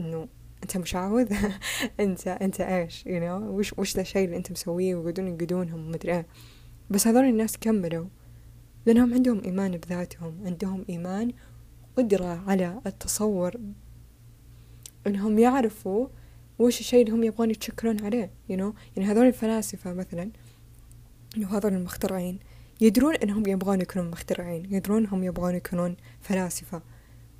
إنه 0.00 0.28
أنت 0.62 0.76
مشعوذ؟ 0.76 1.32
أنت 2.00 2.28
أنت 2.28 2.60
إيش؟ 2.60 3.02
you 3.02 3.20
know 3.20 3.42
وش 3.42 3.78
وش 3.78 3.94
ذا 3.94 4.00
الشيء 4.00 4.24
اللي 4.24 4.36
أنت 4.36 4.52
مسويه؟ 4.52 4.94
ويقعدون 4.94 5.28
ينقدونهم 5.28 5.86
ومدري 5.86 6.12
إيه. 6.12 6.26
بس 6.90 7.06
هذول 7.06 7.24
الناس 7.24 7.58
كملوا 7.58 8.06
لأنهم 8.86 9.14
عندهم 9.14 9.42
إيمان 9.44 9.76
بذاتهم 9.76 10.40
عندهم 10.44 10.84
إيمان 10.88 11.32
قدرة 11.96 12.50
على 12.50 12.80
التصور 12.86 13.60
إنهم 15.06 15.38
يعرفوا 15.38 16.08
وش 16.58 16.80
الشيء 16.80 17.02
اللي 17.02 17.12
هم 17.16 17.24
يبغون 17.24 17.50
يتشكلون 17.50 18.04
عليه 18.04 18.30
you 18.50 18.54
know? 18.56 18.74
يعني 18.96 19.10
هذول 19.10 19.26
الفلاسفة 19.26 19.92
مثلا 19.92 20.30
وهذول 21.38 21.74
المخترعين 21.74 22.38
يدرون 22.80 23.14
إنهم 23.14 23.46
يبغون 23.46 23.80
يكونون 23.80 24.10
مخترعين 24.10 24.74
يدرون 24.74 25.04
إنهم 25.04 25.24
يبغون 25.24 25.54
يكونون 25.54 25.96
فلاسفة. 26.20 26.82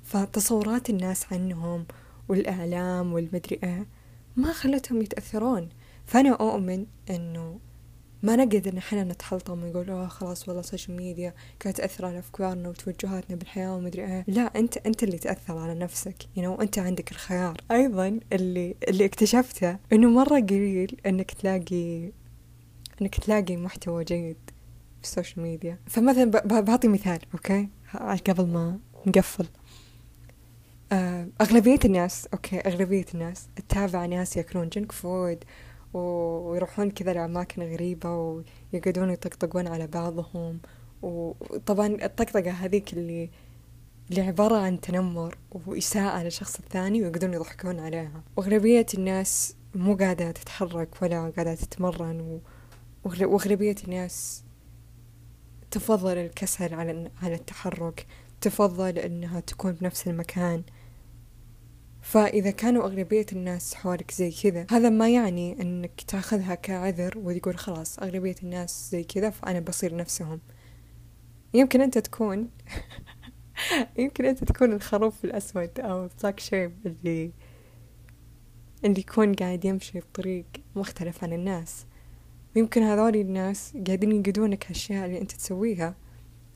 فتصورات 0.03 0.89
الناس 0.89 1.33
عنهم 1.33 1.85
والإعلام 2.29 3.13
والمدري 3.13 3.59
إيه 3.63 3.87
ما 4.35 4.53
خلتهم 4.53 5.01
يتأثرون. 5.01 5.69
فأنا 6.05 6.29
أؤمن 6.29 6.85
إنه 7.09 7.59
ما 8.23 8.35
نقدر 8.35 8.71
إن 8.73 8.77
إحنا 8.77 9.03
نتحلطم 9.03 9.63
ونقول 9.63 9.89
اوه 9.89 10.07
خلاص 10.07 10.47
والله 10.47 10.61
ال 10.61 10.66
social 10.66 10.97
media 10.97 11.33
قاعد 11.61 11.73
تأثر 11.73 12.05
على 12.05 12.19
أفكارنا 12.19 12.69
وتوجهاتنا 12.69 13.35
بالحياة 13.35 13.75
ومدري 13.75 14.05
إيه. 14.05 14.25
لا 14.27 14.41
أنت 14.41 14.77
أنت 14.77 15.03
اللي 15.03 15.17
تأثر 15.17 15.57
على 15.57 15.73
نفسك 15.73 16.15
you 16.37 16.39
know 16.39 16.61
أنت 16.61 16.79
عندك 16.79 17.11
الخيار. 17.11 17.57
أيضا 17.71 18.19
اللي 18.33 18.75
اللي 18.87 19.05
اكتشفته 19.05 19.77
إنه 19.93 20.09
مرة 20.09 20.39
قليل 20.39 21.01
إنك 21.05 21.31
تلاقي 21.31 22.11
إنك 23.01 23.15
تلاقي 23.15 23.57
محتوى 23.57 24.03
جيد 24.03 24.37
في 25.01 25.03
ال 25.03 25.09
social 25.09 25.43
media 25.43 25.77
فمثلا 25.87 26.25
بعطي 26.61 26.87
مثال 26.87 27.19
okay? 27.33 27.69
قبل 28.27 28.47
ما 28.47 28.79
نقفل. 29.07 29.45
أغلبية 31.41 31.79
الناس 31.85 32.27
okay 32.33 32.59
أغلبية 32.59 33.05
الناس 33.13 33.47
تتابع 33.55 34.05
ناس 34.05 34.37
يأكلون 34.37 34.69
junk 34.69 34.91
food 34.91 35.43
ويروحون 35.93 36.91
كذا 36.91 37.13
لأماكن 37.13 37.61
غريبة 37.61 38.41
ويقعدون 38.73 39.09
يطقطقون 39.09 39.67
على 39.67 39.87
بعضهم. 39.87 40.59
وطبعا 41.01 41.87
الطقطقة 41.87 42.51
هذيك 42.51 42.93
اللي 42.93 43.29
اللي 44.09 44.21
عبارة 44.21 44.57
عن 44.57 44.81
تنمر 44.81 45.37
وإساءة 45.67 46.23
للشخص 46.23 46.59
الثاني 46.59 47.01
ويقعدون 47.01 47.33
يضحكون 47.33 47.79
عليها. 47.79 48.23
وأغلبية 48.37 48.85
الناس 48.93 49.55
مو 49.75 49.95
قاعدة 49.95 50.31
تتحرك 50.31 51.01
ولا 51.01 51.29
قاعدة 51.29 51.55
تتمرن 51.55 52.39
وأغلبية 53.05 53.75
الناس 53.83 54.43
تفضل 55.71 56.17
الكسل 56.17 56.73
على 56.73 57.11
على 57.21 57.35
التحرك 57.35 58.07
تفضل 58.41 58.99
إنها 58.99 59.39
تكون 59.39 59.71
بنفس 59.71 60.07
المكان. 60.07 60.63
فإذا 62.03 62.51
كانوا 62.51 62.83
أغلبية 62.83 63.25
الناس 63.31 63.75
حولك 63.75 64.11
زي 64.11 64.31
كذا 64.31 64.65
هذا 64.71 64.89
ما 64.89 65.09
يعني 65.09 65.61
أنك 65.61 66.01
تأخذها 66.01 66.55
كعذر 66.55 67.17
وتقول 67.17 67.57
خلاص 67.57 67.99
أغلبية 67.99 68.35
الناس 68.43 68.89
زي 68.91 69.03
كذا 69.03 69.29
فأنا 69.29 69.59
بصير 69.59 69.95
نفسهم. 69.95 70.39
يمكن 71.53 71.81
أنت 71.81 71.97
تكون 71.97 72.49
يمكن 73.97 74.25
أنت 74.25 74.43
تكون 74.43 74.73
الخروف 74.73 75.25
الأسود 75.25 75.79
أو 75.79 76.03
البلاك 76.03 76.39
شيب 76.39 76.71
اللي 76.85 77.31
اللي 78.85 78.99
يكون 78.99 79.33
قاعد 79.33 79.65
يمشي 79.65 79.99
بطريق 79.99 80.45
مختلف 80.75 81.23
عن 81.23 81.33
الناس. 81.33 81.85
ويمكن 82.55 82.83
هذول 82.83 83.15
الناس 83.15 83.73
قاعدين 83.87 84.11
ينقدونك 84.11 84.65
هالأشياء 84.65 85.05
اللي 85.05 85.21
أنت 85.21 85.31
تسويها. 85.31 85.95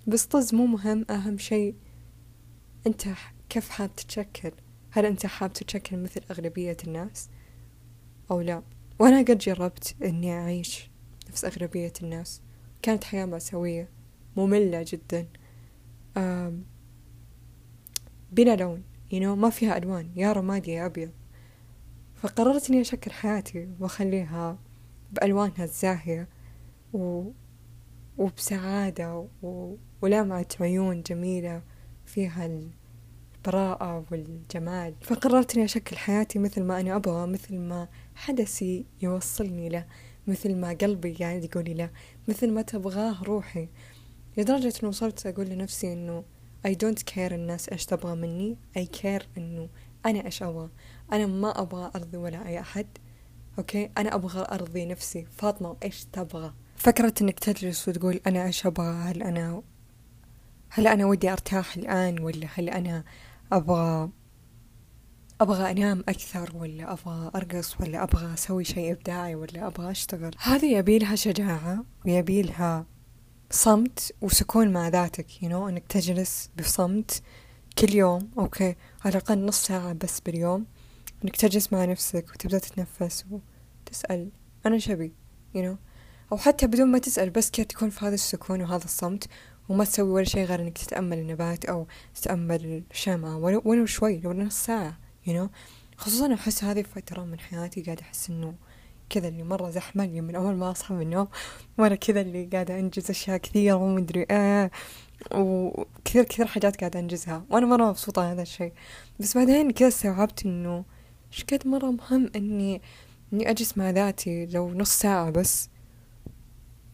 بس 0.08 0.26
طز 0.26 0.56
مو 0.56 0.66
مهم 0.66 1.06
أهم 1.10 1.38
شيء 1.38 1.76
أنت 2.88 3.04
كيف 3.50 3.70
حاب 3.70 3.96
تتشكل. 3.96 4.52
هل 4.92 5.06
أنت 5.06 5.26
حاب 5.26 5.54
تتشكل 5.54 5.98
مثل 5.98 6.22
أغلبية 6.32 6.78
الناس؟ 6.88 7.30
أو 8.32 8.42
لا. 8.42 8.64
وأنا 9.00 9.18
قد 9.20 9.38
جربت 9.38 9.96
أني 10.04 10.34
أعيش 10.34 10.92
نفس 11.30 11.46
أغلبية 11.46 11.94
الناس. 12.02 12.42
كانت 12.82 13.04
حياة 13.04 13.26
مأساوية 13.26 13.90
مملة 14.38 14.86
جدا. 14.88 15.28
بلا 18.32 18.56
لون. 18.56 18.84
You 19.12 19.16
know 19.16 19.38
ما 19.38 19.50
فيها 19.50 19.78
ألوان. 19.78 20.12
يا 20.16 20.34
رمادي 20.34 20.72
يا 20.72 20.86
أبيض. 20.86 21.12
فقررت 22.16 22.70
إني 22.70 22.82
أشكل 22.82 23.12
حياتي 23.12 23.70
وأخليها 23.80 24.60
بألوانها 25.12 25.64
الزاهية 25.64 26.30
و... 26.94 27.32
وبسعادة 28.18 29.28
و... 29.44 29.76
ولامعة 30.02 30.48
عيون 30.62 31.02
جميلة 31.02 31.64
فيها 32.06 32.46
ال... 32.46 32.70
البراءة 33.48 34.06
والجمال. 34.12 34.94
فقررت 35.02 35.56
إني 35.56 35.66
أشكل 35.66 35.98
حياتي 35.98 36.40
مثل 36.40 36.64
ما 36.64 36.80
أنا 36.80 36.96
أبغى 36.96 37.28
مثل 37.28 37.58
ما 37.58 37.88
حدثي 38.16 38.86
يوصلني 39.02 39.70
له 39.70 39.86
مثل 40.28 40.56
ما 40.56 40.78
قلبي 40.82 41.14
قاعد 41.14 41.44
يقول 41.44 41.64
لي 41.64 41.74
له 41.74 41.90
مثل 42.28 42.52
ما 42.52 42.62
تبغاه 42.62 43.24
روحي. 43.24 43.70
لدرجة 44.38 44.74
إنه 44.84 44.90
وصلت 44.90 45.26
أقول 45.28 45.50
لنفسي 45.50 45.94
إنه 45.94 46.24
I 46.68 46.72
don't 46.72 47.14
care 47.14 47.32
الناس 47.32 47.70
إيش 47.70 47.86
تبغى 47.86 48.16
مني 48.16 48.58
I 48.78 48.82
care 48.82 49.24
إنه 49.38 49.70
أنا 50.06 50.26
إيش 50.26 50.44
أبغى. 50.44 50.70
أنا 51.14 51.26
ما 51.26 51.62
أبغى 51.62 51.92
أرضي 51.96 52.18
ولا 52.18 52.48
أي 52.48 52.60
أحد 52.60 52.88
أوكي؟ 53.58 53.90
أنا 53.98 54.16
أبغى 54.16 54.48
أرضي 54.52 54.86
نفسي. 54.86 55.26
فاطمة 55.38 55.78
إيش 55.84 56.06
تبغى؟ 56.06 56.54
فكرة 56.76 57.14
إنك 57.22 57.40
تجلس 57.40 57.88
وتقول 57.88 58.20
أنا 58.28 58.46
إيش 58.46 58.66
أبغى؟ 58.66 58.94
هل 58.94 59.24
أنا 59.24 59.62
هل 60.70 60.88
أنا 60.88 61.06
ودي 61.06 61.32
أرتاح 61.32 61.76
الآن 61.78 62.20
ولا 62.20 62.48
هل 62.56 62.70
أنا 62.70 63.04
أبغى 63.52 64.10
أبغى 65.42 65.72
أنام 65.72 66.04
أكثر 66.10 66.52
ولا 66.56 66.94
أبغى 66.94 67.32
أرقص 67.36 67.82
ولا 67.82 68.04
أبغى 68.04 68.34
أسوي 68.34 68.64
شيء 68.64 68.92
إبداعي 68.92 69.36
ولا 69.36 69.68
أبغى 69.68 69.92
أشتغل؟ 69.92 70.36
هذه 70.40 70.78
يبيلها 70.78 71.16
شجاعة 71.16 71.86
ويبيلها 72.06 72.86
صمت 73.52 74.12
وسكون 74.22 74.74
مع 74.74 74.88
ذاتك 74.88 75.28
you 75.32 75.46
know 75.46 75.54
أنك 75.54 75.84
تجلس 75.90 76.50
بصمت 76.60 77.22
كل 77.78 77.96
يوم 77.96 78.32
أوكي 78.38 78.76
على 79.06 79.18
الأقل 79.18 79.46
نص 79.46 79.66
ساعة 79.66 79.94
بس 79.94 80.20
باليوم 80.20 80.66
أنك 81.24 81.36
تجلس 81.36 81.74
مع 81.74 81.86
نفسك 81.86 82.26
وتبدأ 82.30 82.60
تتنفس 82.60 83.26
وتسأل 83.32 84.32
أنا 84.66 84.78
شبي 84.78 85.14
you 85.56 85.60
know 85.60 85.78
أو 86.32 86.38
حتى 86.38 86.68
بدون 86.68 86.88
ما 86.88 86.98
تسأل 86.98 87.30
بس 87.30 87.52
كده 87.52 87.64
تكون 87.64 87.90
في 87.90 88.06
هذا 88.06 88.14
السكون 88.14 88.62
وهذا 88.62 88.84
الصمت 88.86 89.28
وما 89.70 89.86
تسوي 89.86 90.10
ولا 90.10 90.26
شيء 90.26 90.44
غير 90.44 90.62
إنك 90.62 90.78
تتأمل 90.78 91.18
النبات 91.18 91.66
أو 91.66 91.88
تتأمل 92.16 92.84
الشمعة 92.92 93.38
ولو, 93.38 93.86
شوي 93.86 94.18
لو 94.18 94.34
نص 94.34 94.66
ساعة 94.66 94.98
you 95.28 95.30
know. 95.30 95.50
خصوصا 95.98 96.34
أحس 96.34 96.64
هذه 96.64 96.80
الفترة 96.80 97.24
من 97.24 97.40
حياتي 97.40 97.82
قاعدة 97.82 98.02
أحس 98.02 98.30
إنه 98.30 98.54
كذا 99.10 99.28
اللي 99.28 99.44
مرة 99.44 99.70
زحمة 99.70 100.04
اللي 100.04 100.22
من 100.22 100.36
أول 100.36 100.56
ما 100.56 100.72
أصحى 100.72 100.94
من 100.94 101.02
النوم 101.02 101.28
وأنا 101.78 101.96
كذا 101.96 102.22
اللي 102.22 102.46
قاعدة 102.46 102.80
أنجز 102.80 103.10
أشياء 103.10 103.38
كثيرة 103.38 103.76
ومدري 103.76 104.26
إيه 104.32 104.72
وكثير 105.32 106.24
كثير 106.24 106.46
حاجات 106.46 106.80
قاعدة 106.80 107.00
أنجزها. 107.00 107.46
وأنا 107.50 107.66
مرة 107.66 107.90
مبسوطة 107.90 108.32
هذا 108.32 108.42
الشيء. 108.42 108.74
بس 109.20 109.38
بعدين 109.38 109.72
كذا 109.72 109.88
استوعبت 109.88 110.46
إنه 110.46 110.86
إيش 111.34 111.44
قد 111.44 111.68
مرة 111.68 111.92
مهم 111.92 112.32
إني 112.36 112.82
إني 113.34 113.50
أجلس 113.50 113.78
مع 113.78 113.90
ذاتي 113.90 114.46
لو 114.46 114.70
نص 114.74 114.92
ساعة 115.00 115.30
بس 115.30 115.70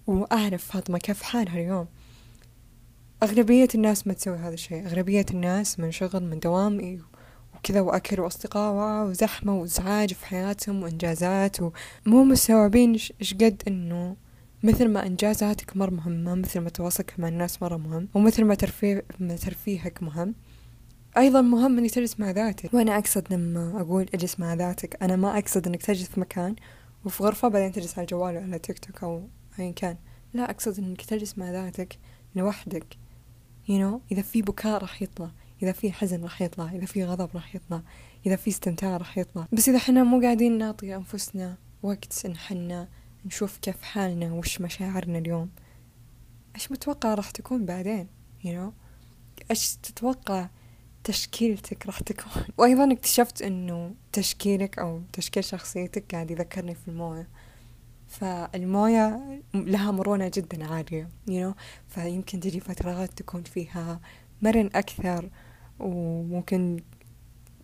وأعرف 0.08 0.66
فاطمة 0.66 0.98
كيف 0.98 1.22
حالها 1.22 1.54
اليوم. 1.54 1.88
أغلبية 3.24 3.68
الناس 3.76 4.08
ما 4.08 4.14
تسوي 4.14 4.38
هذا 4.38 4.54
الشيء. 4.54 4.86
أغلبية 4.86 5.26
الناس 5.32 5.80
من 5.80 5.92
شغل 5.92 6.24
من 6.24 6.40
دوام 6.40 7.00
وكذا 7.56 7.82
وأكل 7.82 8.22
وأصدقاء 8.22 9.08
وزحمة 9.08 9.60
وإزعاج 9.60 10.14
في 10.14 10.26
حياتهم 10.26 10.84
وإنجازات 10.84 11.58
ومو 11.62 12.24
مستوعبين 12.24 12.92
إيش 12.92 13.34
قد 13.34 13.64
إنه 13.68 14.16
مثل 14.64 14.88
ما 14.88 15.06
إنجازاتك 15.06 15.78
مرة 15.78 15.90
مهمة 15.90 16.36
مثل 16.36 16.60
ما 16.60 16.70
تواصلك 16.70 17.14
مع 17.18 17.28
الناس 17.28 17.62
مرة 17.62 17.78
مهم 17.78 18.10
ومثل 18.14 18.44
ما 18.44 18.56
ترفيه 18.56 19.06
ما 19.20 19.36
ترفيهك 19.36 20.04
مهم. 20.04 20.36
أيضا 21.18 21.42
مهم 21.42 21.78
إنك 21.78 21.92
تجلس 21.92 22.20
مع 22.20 22.32
ذاتك. 22.32 22.74
وأنا 22.74 22.98
أقصد 22.98 23.34
لما 23.34 23.82
أقول 23.82 24.06
أجلس 24.14 24.40
مع 24.40 24.54
ذاتك 24.54 25.04
أنا 25.04 25.16
ما 25.16 25.38
أقصد 25.38 25.68
إنك 25.68 25.82
تجلس 25.82 26.08
في 26.08 26.20
مكان 26.20 26.56
وفي 27.06 27.24
غرفة 27.24 27.48
بعدين 27.48 27.72
تجلس 27.72 27.98
على 27.98 28.06
الجوال 28.06 28.38
ولا 28.38 28.58
تيك 28.58 28.80
توك 28.80 29.04
أو 29.04 29.28
أيا 29.60 29.72
كان. 29.72 29.98
لا 30.34 30.50
أقصد 30.50 30.80
إنك 30.80 31.02
تجلس 31.02 31.38
مع 31.38 31.52
ذاتك 31.52 32.00
لوحدك. 32.36 33.03
You 33.68 33.72
know 33.72 34.12
إذا 34.12 34.22
في 34.22 34.42
بكاء 34.42 34.82
راح 34.82 35.02
يطلع 35.02 35.32
إذا 35.64 35.72
في 35.72 35.92
حزن 35.92 36.24
راح 36.24 36.42
يطلع 36.42 36.72
إذا 36.72 36.86
في 36.86 37.06
غضب 37.06 37.30
راح 37.34 37.56
يطلع 37.56 37.82
إذا 38.26 38.36
في 38.36 38.50
استمتاع 38.50 38.98
راح 38.98 39.18
يطلع. 39.18 39.48
بس 39.52 39.70
إذا 39.70 39.78
حنا 39.80 40.04
مو 40.04 40.22
قاعدين 40.22 40.58
نعطي 40.58 40.96
أنفسنا 40.96 41.58
وقت 41.84 42.26
إن 42.26 42.38
حنا 42.38 42.88
نشوف 43.26 43.58
كيف 43.58 43.82
حالنا 43.82 44.34
وش 44.34 44.62
مشاعرنا 44.62 45.18
اليوم. 45.18 45.50
إيش 46.56 46.72
متوقع 46.72 47.14
راح 47.14 47.32
تكون 47.32 47.66
بعدين؟ 47.66 48.08
You 48.44 48.48
know 48.48 48.72
إيش 49.52 49.76
تتوقع 49.76 50.50
تشكيلتك 51.04 51.86
راح 51.86 52.00
تكون؟ 52.00 52.44
وأيضا 52.58 52.92
اكتشفت 52.92 53.42
إنه 53.42 53.96
تشكيلك 54.12 54.80
أو 54.80 55.02
تشكيل 55.14 55.44
شخصيتك 55.44 56.12
قاعد 56.12 56.32
يذكرني 56.32 56.76
في 56.76 56.88
المويه 56.88 57.28
فالموية 58.20 59.42
لها 59.54 59.92
مرونة 59.92 60.32
جدا 60.34 60.74
عالية 60.74 61.10
you 61.28 61.32
know? 61.32 61.56
فيمكن 61.88 62.40
تجي 62.40 62.60
فترات 62.60 63.18
تكون 63.18 63.44
فيها 63.44 64.00
مرن 64.42 64.70
أكثر 64.76 65.30
وممكن 65.80 66.84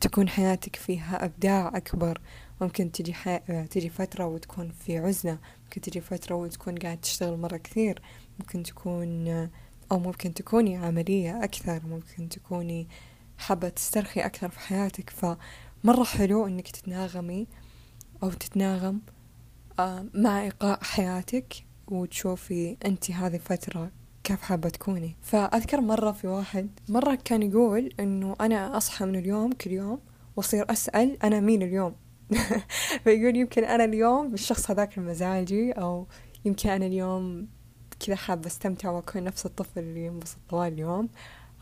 تكون 0.01 0.29
حياتك 0.29 0.75
فيها 0.75 1.25
إبداع 1.25 1.77
أكبر. 1.77 2.21
ممكن 2.61 2.91
تجي 2.91 3.13
حي... 3.13 3.39
تجي 3.69 3.89
فترة 3.89 4.25
وتكون 4.25 4.69
في 4.69 4.97
عزلة 4.97 5.37
ممكن 5.63 5.81
تجي 5.81 6.01
فترة 6.01 6.35
وتكون 6.35 6.75
قاعد 6.75 6.97
تشتغل 7.01 7.37
مرة 7.37 7.57
كثير. 7.57 8.01
ممكن 8.39 8.63
تكون 8.63 9.27
أو 9.91 9.99
ممكن 9.99 10.33
تكوني 10.33 10.77
عملية 10.77 11.43
أكثر 11.43 11.81
ممكن 11.85 12.29
تكوني 12.29 12.87
حابة 13.37 13.69
تسترخي 13.69 14.19
أكثر 14.21 14.49
في 14.49 14.59
حياتك. 14.59 15.09
فمرة 15.09 16.03
حلو 16.03 16.47
إنك 16.47 16.67
تتناغمي 16.67 17.47
أو 18.23 18.29
تتناغم 18.29 19.01
مع 20.13 20.41
إيقاع 20.41 20.79
حياتك 20.81 21.53
وتشوفي 21.87 22.77
أنت 22.85 23.11
هذه 23.11 23.37
فترة 23.37 23.91
كيف 24.23 24.41
حابة 24.41 24.69
تكوني. 24.69 25.15
فأذكر 25.21 25.81
مرة 25.81 26.11
في 26.11 26.27
واحد 26.27 26.69
مرة 26.89 27.17
كان 27.25 27.43
يقول 27.43 27.93
إنه 27.99 28.35
أنا 28.41 28.77
أصحى 28.77 29.05
من 29.05 29.15
اليوم 29.15 29.51
كل 29.51 29.71
يوم 29.71 29.99
وأصير 30.35 30.71
أسأل 30.71 31.23
أنا 31.23 31.39
مين 31.39 31.61
اليوم. 31.61 31.95
فيقول 33.03 33.35
يمكن 33.35 33.63
أنا 33.63 33.83
اليوم 33.85 34.31
بالشخص 34.31 34.71
هذاك 34.71 34.97
المزاجي 34.97 35.71
أو 35.71 36.07
يمكن 36.45 36.69
أنا 36.69 36.85
اليوم 36.85 37.47
كذا 37.99 38.15
حابة 38.15 38.47
أستمتع 38.47 38.89
وأكون 38.89 39.23
نفس 39.23 39.45
الطفل 39.45 39.79
اللي 39.79 40.05
ينبسط 40.05 40.37
طوال 40.49 40.73
اليوم 40.73 41.09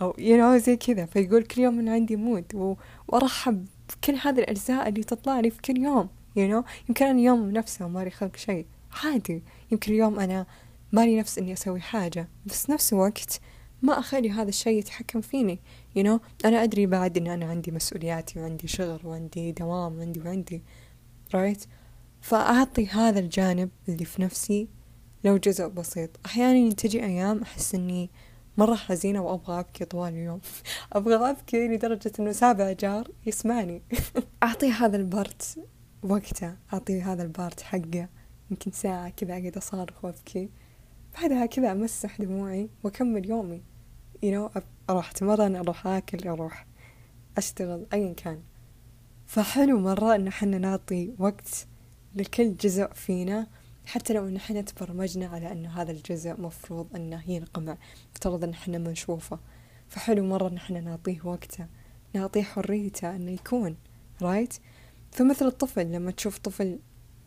أو 0.01 0.13
you 0.13 0.39
know 0.41 0.63
زي 0.65 0.77
كذا. 0.77 1.06
فيقول 1.06 1.43
كل 1.43 1.62
يوم 1.62 1.80
أنا 1.80 1.91
عندي 1.91 2.15
مود. 2.15 2.77
وأرحب 3.08 3.65
بكل 3.89 4.13
هذه 4.13 4.39
الأجزاء 4.39 4.89
اللي 4.89 5.03
تطلع 5.03 5.39
لي 5.39 5.49
في 5.49 5.62
كل 5.62 5.77
يوم. 5.77 6.10
You 6.38 6.50
know? 6.52 6.63
يمكن 6.89 7.06
أنا 7.06 7.19
اليوم 7.19 7.52
نفسه 7.52 7.88
مالي 7.88 8.10
خلق 8.10 8.36
شيء. 8.36 8.65
عادي. 9.04 9.43
يمكن 9.71 9.91
اليوم 9.91 10.19
أنا 10.19 10.45
مالي 10.91 11.19
نفس 11.19 11.38
إني 11.38 11.54
أسوي 11.54 11.82
حاجة. 11.82 12.28
بس 12.45 12.69
نفس 12.69 12.93
الوقت 12.93 13.39
ما 13.82 14.00
أخلي 14.00 14.32
هذا 14.32 14.50
الشيء 14.50 14.80
يتحكم 14.80 15.21
فيني. 15.21 15.60
You 15.97 16.04
know? 16.04 16.19
أنا 16.45 16.63
أدري 16.63 16.86
بعد 16.86 17.17
إن 17.17 17.28
أنا 17.28 17.45
عندي 17.45 17.71
مسؤولياتي 17.71 18.39
وعندي 18.39 18.67
شغل 18.67 19.00
وعندي 19.04 19.52
دوام 19.52 19.97
وعندي 19.97 20.19
وعندي. 20.19 20.63
Right? 21.36 21.67
فأعطي 22.21 22.88
هذا 22.88 23.19
الجانب 23.19 23.69
اللي 23.89 24.06
في 24.06 24.21
نفسي 24.21 24.67
لو 25.23 25.38
جزء 25.38 25.67
بسيط. 25.67 26.10
أحيانا 26.26 26.73
تجي 26.73 27.06
أيام 27.06 27.41
أحس 27.41 27.76
إني 27.76 28.10
مرة 28.58 28.76
حزينة 28.76 29.21
وأبغى 29.21 29.60
أبكي 29.60 29.86
طوال 29.86 30.13
اليوم. 30.13 30.39
أبغى 30.93 31.30
أبكي 31.30 31.67
لدرجة 31.67 32.12
إنه 32.19 32.32
سابع 32.32 32.71
جار 32.71 33.08
يسمعني. 33.26 33.82
أعطي 34.43 34.71
هذا 34.71 34.97
ال 34.97 35.10
part 35.10 35.57
وقته 36.03 36.55
أعطي 36.73 37.01
هذا 37.01 37.23
ال 37.23 37.31
part 37.31 37.62
حقه 37.62 38.10
يمكن 38.51 38.71
ساعة 38.71 39.10
كذا 39.10 39.38
أقعد 39.38 39.57
أصارخ 39.57 40.05
وأبكي. 40.05 40.49
بعدها 41.13 41.45
كذا 41.45 41.71
أمسح 41.71 42.21
دموعي 42.21 42.69
وأكمل 42.83 43.29
يومي. 43.29 43.62
You 44.25 44.29
know 44.29 44.62
أروح 44.89 45.10
أتمرن 45.10 45.55
أروح 45.55 45.88
آكل 45.88 46.27
أروح 46.27 46.65
أشتغل 47.38 47.88
أيا 47.93 48.13
كان. 48.13 48.41
فحلو 49.25 49.79
مرة 49.79 50.15
إن 50.15 50.29
حنا 50.29 50.57
نعطي 50.57 51.13
وقت 51.19 51.67
لكل 52.15 52.55
جزء 52.55 52.93
فينا 52.93 53.47
حتى 53.86 54.13
لو 54.13 54.27
إن 54.27 54.39
حنا 54.39 54.62
تبرمجنا 54.62 55.27
على 55.27 55.51
إنه 55.51 55.81
هذا 55.81 55.91
الجزء 55.91 56.41
مفروض 56.41 56.95
إنه 56.95 57.29
ينقمع 57.29 57.77
افترض 58.15 58.43
إن 58.43 58.55
حنا 58.55 58.77
ما 58.77 58.91
نشوفه 58.91 59.39
فحلو 59.88 60.25
مرة 60.25 60.47
إن 60.47 60.60
حنا 60.60 60.81
نعطيه 60.81 61.19
وقته 61.23 61.67
نعطيه 62.13 62.43
حريته 62.43 63.15
إنه 63.15 63.31
يكون 63.31 63.77
right? 64.21 64.53
فمثل 65.17 65.45
الطفل 65.45 65.91
لما 65.91 66.12
تشوف 66.12 66.38
طفل 66.38 66.80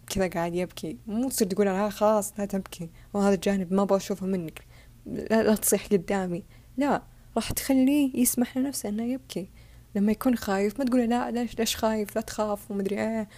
كذا 0.06 0.28
قاعد 0.28 0.54
يبكي 0.54 0.98
مو 1.06 1.28
تصير 1.28 1.48
تقول 1.48 1.66
لا 1.66 1.90
خلاص 1.90 2.38
لا 2.38 2.44
تبكي 2.44 2.90
وهذا 3.14 3.34
الجانب 3.34 3.72
ما 3.72 3.82
أبغى 3.82 3.96
أشوفه 3.96 4.26
منك. 4.26 4.64
لا, 5.06 5.42
لا 5.42 5.54
تصيح 5.54 5.86
قدامي. 5.86 6.44
لا 6.76 7.02
راح 7.36 7.52
تخليه 7.52 8.16
يسمح 8.16 8.58
لنفسه 8.58 8.88
إنه 8.88 9.02
يبكي. 9.02 9.50
لما 9.94 10.12
يكون 10.12 10.36
خايف 10.36 10.78
ما 10.78 10.84
تقول 10.84 11.00
لا 11.00 11.30
ليش 11.30 11.58
ليش 11.58 11.76
خايف؟ 11.76 12.16
لا 12.16 12.20
تخاف 12.22 12.70
ومدري 12.70 13.00
إيه. 13.00 13.28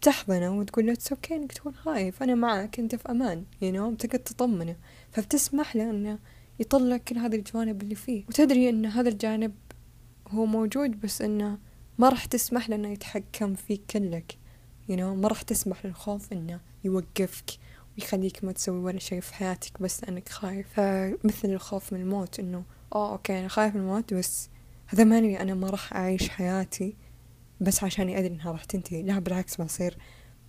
تحضنه 0.00 0.58
وتقول 0.58 0.86
له 0.86 0.92
it's 0.92 1.12
okay 1.12 1.36
إنك 1.36 1.52
تكون 1.52 1.74
خايف 1.74 2.22
أنا 2.22 2.34
معك 2.34 2.78
أنت 2.78 2.94
في 2.94 3.10
أمان 3.10 3.44
you 3.62 3.72
you 3.72 3.94
know? 3.94 3.96
تقعد 3.96 4.20
تطمنه. 4.20 4.76
فبتسمح 5.12 5.76
له 5.76 5.90
إنه 5.90 6.18
يطلع 6.60 6.96
كل 6.96 7.18
هذه 7.18 7.36
الجوانب 7.36 7.82
اللي 7.82 7.94
فيه. 7.94 8.24
وتدري 8.28 8.68
إن 8.68 8.86
هذا 8.86 9.08
الجانب 9.08 9.54
هو 10.28 10.46
موجود 10.46 11.00
بس 11.00 11.22
إنه 11.22 11.58
ما 11.98 12.08
راح 12.08 12.24
تسمح 12.24 12.68
له 12.68 12.76
إنه 12.76 12.88
يتحكم 12.88 13.54
فيك 13.54 13.82
كلك. 13.90 14.38
You 14.88 14.96
know? 14.96 15.00
ما 15.00 15.28
راح 15.28 15.42
تسمح 15.42 15.86
للخوف 15.86 16.32
إنه 16.32 16.60
يوقفك 16.84 17.50
ويخليك 17.98 18.44
ما 18.44 18.52
تسوي 18.52 18.78
ولا 18.78 18.98
شيء 18.98 19.20
في 19.20 19.34
حياتك 19.34 19.82
بس 19.82 20.04
لأنك 20.04 20.28
خايف. 20.28 20.66
فمثل 20.74 21.48
الخوف 21.48 21.92
من 21.92 22.00
الموت 22.00 22.40
إنه 22.40 22.64
آه 22.94 23.12
أوكي 23.12 23.38
أنا 23.38 23.48
خايف 23.48 23.74
من 23.74 23.80
الموت 23.80 24.14
بس 24.14 24.48
هذا 24.86 25.04
ماني 25.04 25.42
أنا 25.42 25.54
ما 25.54 25.70
راح 25.70 25.92
أعيش 25.92 26.28
حياتي 26.28 26.96
بس 27.60 27.84
عشاني 27.84 28.18
أدري 28.18 28.34
إنها 28.34 28.52
راح 28.52 28.64
تنتهي. 28.64 29.02
لا 29.02 29.18
بالعكس 29.18 29.60
بصير 29.60 29.98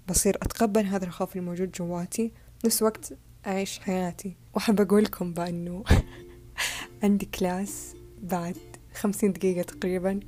بصير 0.09 0.35
أتقبل 0.35 0.85
هذا 0.85 1.05
الخوف 1.05 1.35
الموجود 1.35 1.71
جواتي 1.71 2.31
نفس 2.65 2.83
وقت 2.83 3.13
أعيش 3.47 3.79
حياتي. 3.79 4.35
وأحب 4.53 4.81
أقول 4.81 5.03
لكم 5.03 5.33
بأنه 5.33 5.83
عندي 7.03 7.25
كلاس 7.25 7.93
بعد 8.23 8.57
خمسين 8.93 9.33
دقيقة 9.33 9.63
تقريبا. 9.63 10.19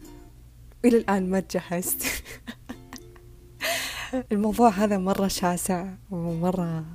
وإلى 0.83 0.97
الآن 0.97 1.29
ما 1.29 1.39
تجهزت. 1.39 2.03
الموضوع 4.31 4.69
هذا 4.69 4.97
مرة 4.97 5.27
شاسع 5.27 5.93
ومرة 6.11 6.85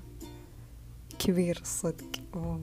كبير 1.19 1.59
الصدق 1.63 2.37
و 2.37 2.57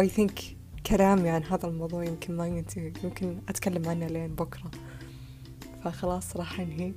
I 0.00 0.04
think 0.04 0.42
كلامي 0.86 1.28
عن 1.28 1.44
هذا 1.44 1.68
الموضوع 1.68 2.04
يمكن 2.04 2.36
ما 2.36 2.46
ينتهي. 2.46 2.92
يمكن 3.04 3.38
أتكلم 3.48 3.88
عنه 3.88 4.06
لين 4.06 4.34
بكرة. 4.34 4.70
فخلاص 5.84 6.36
راح 6.36 6.60
أنهي. 6.60 6.92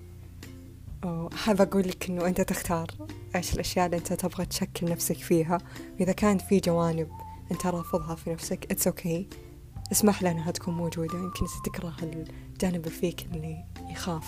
وأحب 1.04 1.62
أقول 1.62 1.88
لك 1.88 2.10
إنه 2.10 2.28
أنت 2.28 2.41
تختار 2.41 2.88
إيش 3.36 3.54
الأشياء 3.54 3.86
اللي 3.86 3.97
أنت 3.97 4.13
تبغى 4.13 4.45
تشكل 4.45 4.89
نفسك 4.89 5.17
فيها. 5.17 5.58
وإذا 5.99 6.12
كانت 6.12 6.41
في 6.41 6.60
جوانب 6.60 7.10
أنت 7.52 7.65
رافضها 7.65 8.15
في 8.15 8.30
نفسك 8.30 8.88
okay. 8.88 9.49
اسمح 9.91 10.23
لها 10.23 10.32
إنها 10.32 10.52
تكون 10.52 10.73
موجودة. 10.73 11.17
يمكن 11.17 11.45
تكره 11.65 11.95
الجانب 12.04 12.75
اللي 12.75 12.89
فيك 12.89 13.28
اللي 13.34 13.65
يخاف 13.91 14.28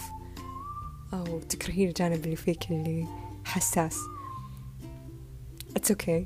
أو 1.14 1.40
تكرهين 1.40 1.88
الجانب 1.88 2.26
اللي 2.26 2.36
فيك 2.36 2.72
اللي 2.72 3.08
حساس. 3.46 3.98
اتس 5.76 5.92
أوكي 5.92 6.26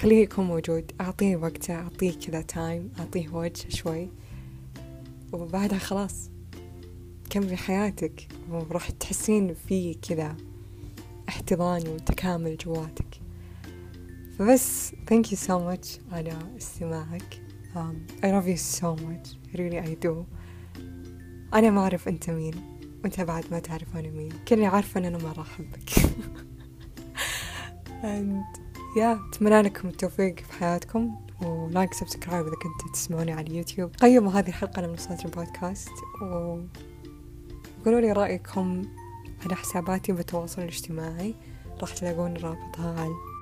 خليه 0.00 0.22
يكون 0.22 0.44
موجود. 0.44 0.92
أعطيه 1.00 1.36
وقته 1.36 1.74
أعطيه 1.74 2.12
كذا 2.12 2.42
time 2.42 2.92
أعطيه 2.98 3.28
وجه 3.28 3.68
شوي. 3.68 4.08
وبعدها 5.32 5.78
خلاص. 5.78 6.30
كملي 7.30 7.56
حياتك. 7.56 8.28
وراح 8.50 8.90
تحسين 8.90 9.54
في 9.54 9.94
كذا 9.94 10.36
احتضان 11.28 11.88
وتكامل 11.88 12.56
جواتك. 12.56 13.20
فبس 14.38 14.90
thank 14.90 15.26
you 15.26 15.36
so 15.36 15.48
much 15.48 16.12
على 16.12 16.38
استماعك. 16.58 17.43
Um, 17.74 18.06
I 18.22 18.30
love 18.30 18.48
you 18.48 18.56
so 18.56 18.96
much. 18.96 19.36
Really 19.54 19.78
I 19.78 19.94
do. 19.94 20.26
أنا 21.54 21.70
ما 21.70 21.80
أعرف 21.80 22.08
أنت 22.08 22.30
مين. 22.30 22.54
وأنت 23.04 23.20
بعد 23.20 23.44
ما 23.50 23.58
تعرف 23.58 23.96
أنا 23.96 24.10
مين. 24.10 24.32
اللي 24.52 24.66
عارفة 24.66 25.00
أن 25.00 25.04
أنا 25.04 25.18
مرة 25.18 25.40
أحبك. 25.40 25.90
And 28.02 28.58
يا 28.96 29.20
أتمنى 29.28 29.62
لكم 29.62 29.88
التوفيق 29.88 30.38
في 30.38 30.52
حياتكم. 30.52 31.16
و 31.42 31.52
like 31.52 31.94
subscribe 31.94 32.46
إذا 32.46 32.54
كنتوا 32.54 32.92
تسمعوني 32.92 33.32
على 33.32 33.46
اليوتيوب. 33.46 33.90
قيموا 33.90 34.32
هذه 34.32 34.48
الحلقة 34.48 34.78
على 34.78 34.88
منصات 34.88 35.24
البودكاست. 35.24 35.92
وقولوا 36.22 38.00
لي 38.00 38.12
رأيكم 38.12 38.82
على 39.44 39.54
حساباتي 39.54 40.12
بالتواصل 40.12 40.62
الاجتماعي. 40.62 41.34
راح 41.80 41.94
تلاقون 41.94 42.36
رابطها 42.36 43.00
على 43.00 43.10